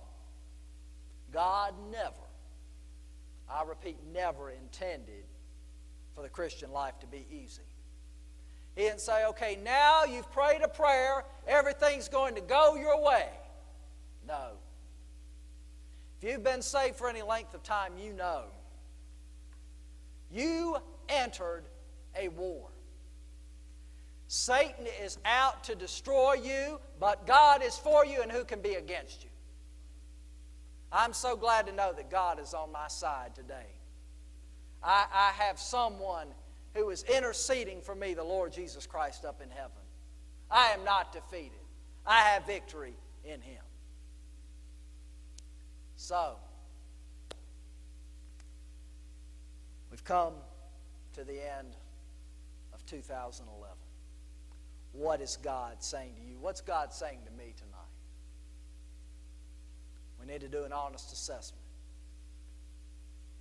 God 1.33 1.75
never, 1.90 2.29
I 3.49 3.64
repeat, 3.64 3.99
never 4.12 4.51
intended 4.51 5.25
for 6.14 6.23
the 6.23 6.29
Christian 6.29 6.71
life 6.73 6.99
to 7.01 7.07
be 7.07 7.27
easy. 7.31 7.62
He 8.77 8.83
didn't 8.83 9.01
say, 9.01 9.27
okay, 9.27 9.59
now 9.62 10.05
you've 10.05 10.31
prayed 10.33 10.62
a 10.62 10.69
prayer, 10.69 11.25
everything's 11.47 12.09
going 12.09 12.35
to 12.37 12.40
go 12.40 12.77
your 12.77 13.03
way. 13.03 13.29
No. 14.27 14.53
If 16.21 16.29
you've 16.29 16.45
been 16.45 16.62
saved 16.62 16.97
for 16.97 17.09
any 17.09 17.23
length 17.23 17.55
of 17.55 17.62
time, 17.62 17.93
you 17.99 18.12
know. 18.12 18.45
You 20.31 20.77
entered 21.09 21.64
a 22.16 22.29
war. 22.29 22.69
Satan 24.33 24.87
is 25.03 25.19
out 25.25 25.64
to 25.64 25.75
destroy 25.75 26.35
you, 26.35 26.79
but 27.01 27.27
God 27.27 27.64
is 27.64 27.77
for 27.77 28.07
you, 28.07 28.23
and 28.23 28.31
who 28.31 28.45
can 28.45 28.61
be 28.61 28.75
against 28.75 29.25
you? 29.25 29.31
I'm 30.93 31.12
so 31.12 31.35
glad 31.35 31.66
to 31.66 31.73
know 31.73 31.93
that 31.93 32.12
God 32.12 32.38
is 32.38 32.55
on 32.55 32.71
my 32.71 32.87
side 32.87 33.35
today. 33.35 33.66
I, 34.85 35.07
I 35.12 35.33
have 35.43 35.59
someone 35.59 36.29
who 36.75 36.90
is 36.90 37.03
interceding 37.03 37.81
for 37.81 37.97
me, 37.97 38.14
the 38.14 38.23
Lord 38.23 38.53
Jesus 38.53 38.87
Christ, 38.87 39.25
up 39.25 39.43
in 39.43 39.51
heaven. 39.51 39.73
I 40.49 40.69
am 40.69 40.85
not 40.85 41.12
defeated, 41.12 41.51
I 42.07 42.21
have 42.21 42.47
victory 42.47 42.95
in 43.24 43.41
Him. 43.41 43.64
So, 45.97 46.37
we've 49.91 50.05
come 50.05 50.35
to 51.14 51.24
the 51.24 51.33
end 51.33 51.74
of 52.72 52.87
2011. 52.87 53.70
What 54.93 55.20
is 55.20 55.38
God 55.43 55.76
saying 55.82 56.14
to 56.16 56.22
you? 56.22 56.38
What's 56.41 56.61
God 56.61 56.93
saying 56.93 57.20
to 57.26 57.32
me 57.32 57.55
tonight? 57.57 57.80
We 60.20 60.26
need 60.26 60.41
to 60.41 60.49
do 60.49 60.64
an 60.64 60.72
honest 60.72 61.12
assessment 61.12 61.62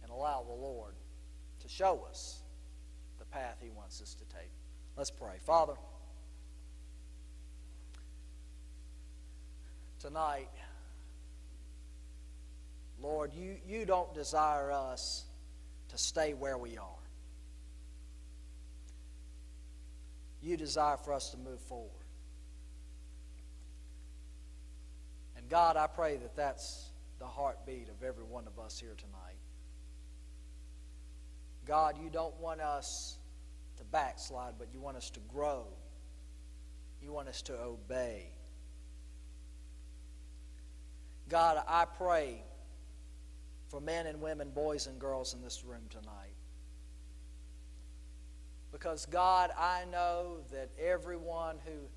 and 0.03 0.11
allow 0.11 0.43
the 0.43 0.53
Lord 0.53 0.93
to 1.61 1.67
show 1.67 2.05
us 2.09 2.41
the 3.17 3.25
path 3.25 3.57
He 3.61 3.69
wants 3.69 4.01
us 4.01 4.13
to 4.15 4.25
take. 4.25 4.51
Let's 4.95 5.11
pray. 5.11 5.35
Father, 5.45 5.73
tonight, 9.99 10.49
Lord, 13.01 13.33
you, 13.33 13.57
you 13.67 13.85
don't 13.85 14.13
desire 14.13 14.71
us 14.71 15.25
to 15.89 15.97
stay 15.97 16.33
where 16.33 16.57
we 16.57 16.77
are. 16.77 16.98
You 20.49 20.57
desire 20.57 20.97
for 20.97 21.13
us 21.13 21.29
to 21.29 21.37
move 21.37 21.59
forward. 21.61 21.91
And 25.37 25.47
God, 25.47 25.77
I 25.77 25.87
pray 25.87 26.17
that 26.17 26.35
that's 26.35 26.89
the 27.19 27.27
heartbeat 27.27 27.89
of 27.89 28.03
every 28.03 28.23
one 28.23 28.47
of 28.47 28.59
us 28.59 28.79
here 28.79 28.95
tonight. 28.97 29.37
God, 31.65 31.97
you 32.01 32.09
don't 32.09 32.37
want 32.39 32.61
us 32.61 33.17
to 33.77 33.83
backslide, 33.85 34.55
but 34.57 34.69
you 34.73 34.79
want 34.79 34.97
us 34.97 35.09
to 35.11 35.19
grow. 35.31 35.65
You 37.01 37.13
want 37.13 37.29
us 37.29 37.41
to 37.43 37.53
obey. 37.53 38.31
God, 41.29 41.61
I 41.67 41.85
pray 41.85 42.41
for 43.67 43.79
men 43.79 44.07
and 44.07 44.19
women, 44.19 44.49
boys 44.49 44.87
and 44.87 44.99
girls 44.99 45.35
in 45.35 45.41
this 45.41 45.63
room 45.63 45.83
tonight. 45.89 46.33
Because, 48.71 49.05
God, 49.05 49.51
I 49.57 49.85
know 49.91 50.37
that 50.51 50.69
everyone 50.79 51.57
who 51.65 51.87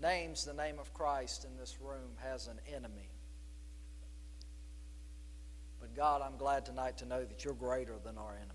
names 0.00 0.44
the 0.44 0.54
name 0.54 0.78
of 0.78 0.92
Christ 0.92 1.44
in 1.44 1.56
this 1.56 1.78
room 1.80 2.12
has 2.18 2.46
an 2.48 2.60
enemy. 2.74 3.08
But, 5.80 5.94
God, 5.94 6.22
I'm 6.22 6.36
glad 6.36 6.66
tonight 6.66 6.98
to 6.98 7.06
know 7.06 7.24
that 7.24 7.44
you're 7.44 7.54
greater 7.54 7.96
than 8.04 8.18
our 8.18 8.34
enemy. 8.36 8.54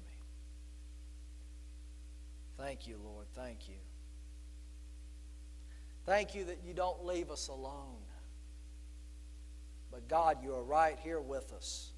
Thank 2.58 2.88
you, 2.88 2.98
Lord. 3.04 3.26
Thank 3.34 3.68
you. 3.68 3.76
Thank 6.06 6.36
you 6.36 6.46
that 6.46 6.60
you 6.64 6.74
don't 6.74 7.04
leave 7.06 7.32
us 7.32 7.48
alone. 7.48 7.98
But, 9.92 10.08
God, 10.08 10.38
you 10.44 10.54
are 10.54 10.64
right 10.64 10.98
here 11.04 11.20
with 11.20 11.52
us. 11.54 11.92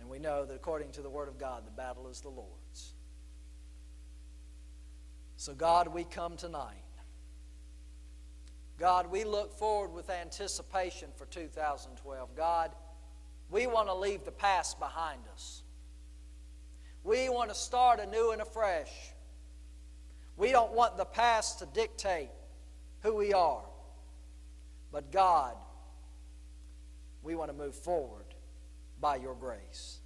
And 0.00 0.08
we 0.08 0.18
know 0.18 0.44
that 0.44 0.54
according 0.54 0.92
to 0.92 1.02
the 1.02 1.10
Word 1.10 1.28
of 1.28 1.38
God, 1.38 1.66
the 1.66 1.70
battle 1.70 2.08
is 2.08 2.20
the 2.20 2.30
Lord's. 2.30 2.94
So, 5.36 5.54
God, 5.54 5.88
we 5.88 6.04
come 6.04 6.36
tonight. 6.36 6.82
God, 8.78 9.10
we 9.10 9.24
look 9.24 9.52
forward 9.52 9.92
with 9.92 10.08
anticipation 10.08 11.10
for 11.16 11.26
2012. 11.26 12.34
God, 12.34 12.70
we 13.50 13.66
want 13.66 13.88
to 13.88 13.94
leave 13.94 14.24
the 14.24 14.30
past 14.30 14.78
behind 14.78 15.20
us. 15.34 15.62
We 17.04 17.28
want 17.28 17.50
to 17.50 17.54
start 17.54 18.00
anew 18.00 18.30
and 18.30 18.40
afresh. 18.40 18.90
We 20.36 20.50
don't 20.50 20.72
want 20.72 20.96
the 20.96 21.04
past 21.04 21.58
to 21.58 21.66
dictate 21.66 22.30
who 23.02 23.14
we 23.14 23.34
are. 23.34 23.64
But 24.92 25.12
God, 25.12 25.56
we 27.22 27.34
want 27.34 27.50
to 27.50 27.56
move 27.56 27.74
forward 27.74 28.29
by 29.00 29.16
your 29.16 29.34
grace. 29.34 30.00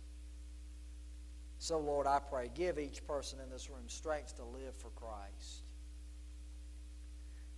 So, 1.59 1.79
Lord, 1.79 2.07
I 2.07 2.19
pray, 2.19 2.51
give 2.55 2.79
each 2.79 3.07
person 3.07 3.39
in 3.43 3.51
this 3.51 3.71
room 3.71 3.89
strength 3.89 4.37
to 4.37 4.45
live 4.45 4.75
for 4.77 4.91
Christ. 4.91 5.63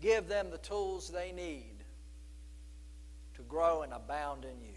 Give 0.01 0.29
them 0.29 0.51
the 0.51 0.59
tools 0.59 1.09
they 1.11 1.33
need 1.33 1.83
to 3.35 3.43
grow 3.43 3.83
and 3.83 3.93
abound 3.93 4.45
in 4.45 4.61
you. 4.63 4.75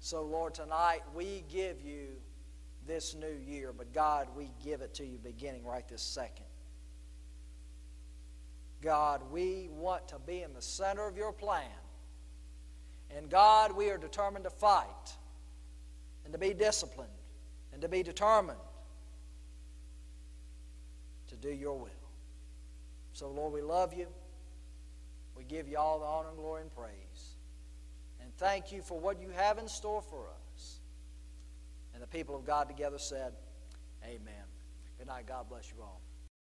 So, 0.00 0.22
Lord, 0.22 0.54
tonight 0.54 1.02
we 1.14 1.44
give 1.48 1.82
you 1.82 2.08
this 2.86 3.14
new 3.14 3.36
year, 3.46 3.72
but 3.76 3.92
God, 3.92 4.28
we 4.36 4.50
give 4.64 4.80
it 4.80 4.94
to 4.94 5.04
you 5.06 5.18
beginning 5.18 5.64
right 5.64 5.86
this 5.86 6.02
second. 6.02 6.46
God, 8.80 9.22
we 9.30 9.68
want 9.72 10.08
to 10.08 10.18
be 10.18 10.42
in 10.42 10.54
the 10.54 10.62
center 10.62 11.06
of 11.06 11.16
your 11.16 11.32
plan. 11.32 11.62
And 13.16 13.30
God, 13.30 13.74
we 13.74 13.90
are 13.90 13.98
determined 13.98 14.44
to 14.44 14.50
fight 14.50 15.16
and 16.24 16.32
to 16.32 16.38
be 16.38 16.52
disciplined 16.52 17.10
and 17.72 17.80
to 17.82 17.88
be 17.88 18.02
determined 18.02 18.58
to 21.28 21.36
do 21.36 21.50
your 21.50 21.78
will. 21.78 21.88
So, 23.12 23.30
Lord, 23.30 23.52
we 23.52 23.62
love 23.62 23.94
you. 23.94 24.06
We 25.36 25.44
give 25.44 25.68
you 25.68 25.78
all 25.78 26.00
the 26.00 26.06
honor 26.06 26.28
and 26.28 26.36
glory 26.36 26.62
and 26.62 26.74
praise. 26.74 27.36
And 28.20 28.34
thank 28.36 28.72
you 28.72 28.82
for 28.82 28.98
what 28.98 29.20
you 29.20 29.30
have 29.30 29.58
in 29.58 29.68
store 29.68 30.02
for 30.02 30.26
us. 30.54 30.80
And 31.94 32.02
the 32.02 32.06
people 32.06 32.36
of 32.36 32.44
God 32.44 32.68
together 32.68 32.98
said, 32.98 33.32
Amen. 34.04 34.44
Good 34.98 35.06
night. 35.06 35.26
God 35.26 35.48
bless 35.48 35.70
you 35.74 35.82
all. 35.82 36.00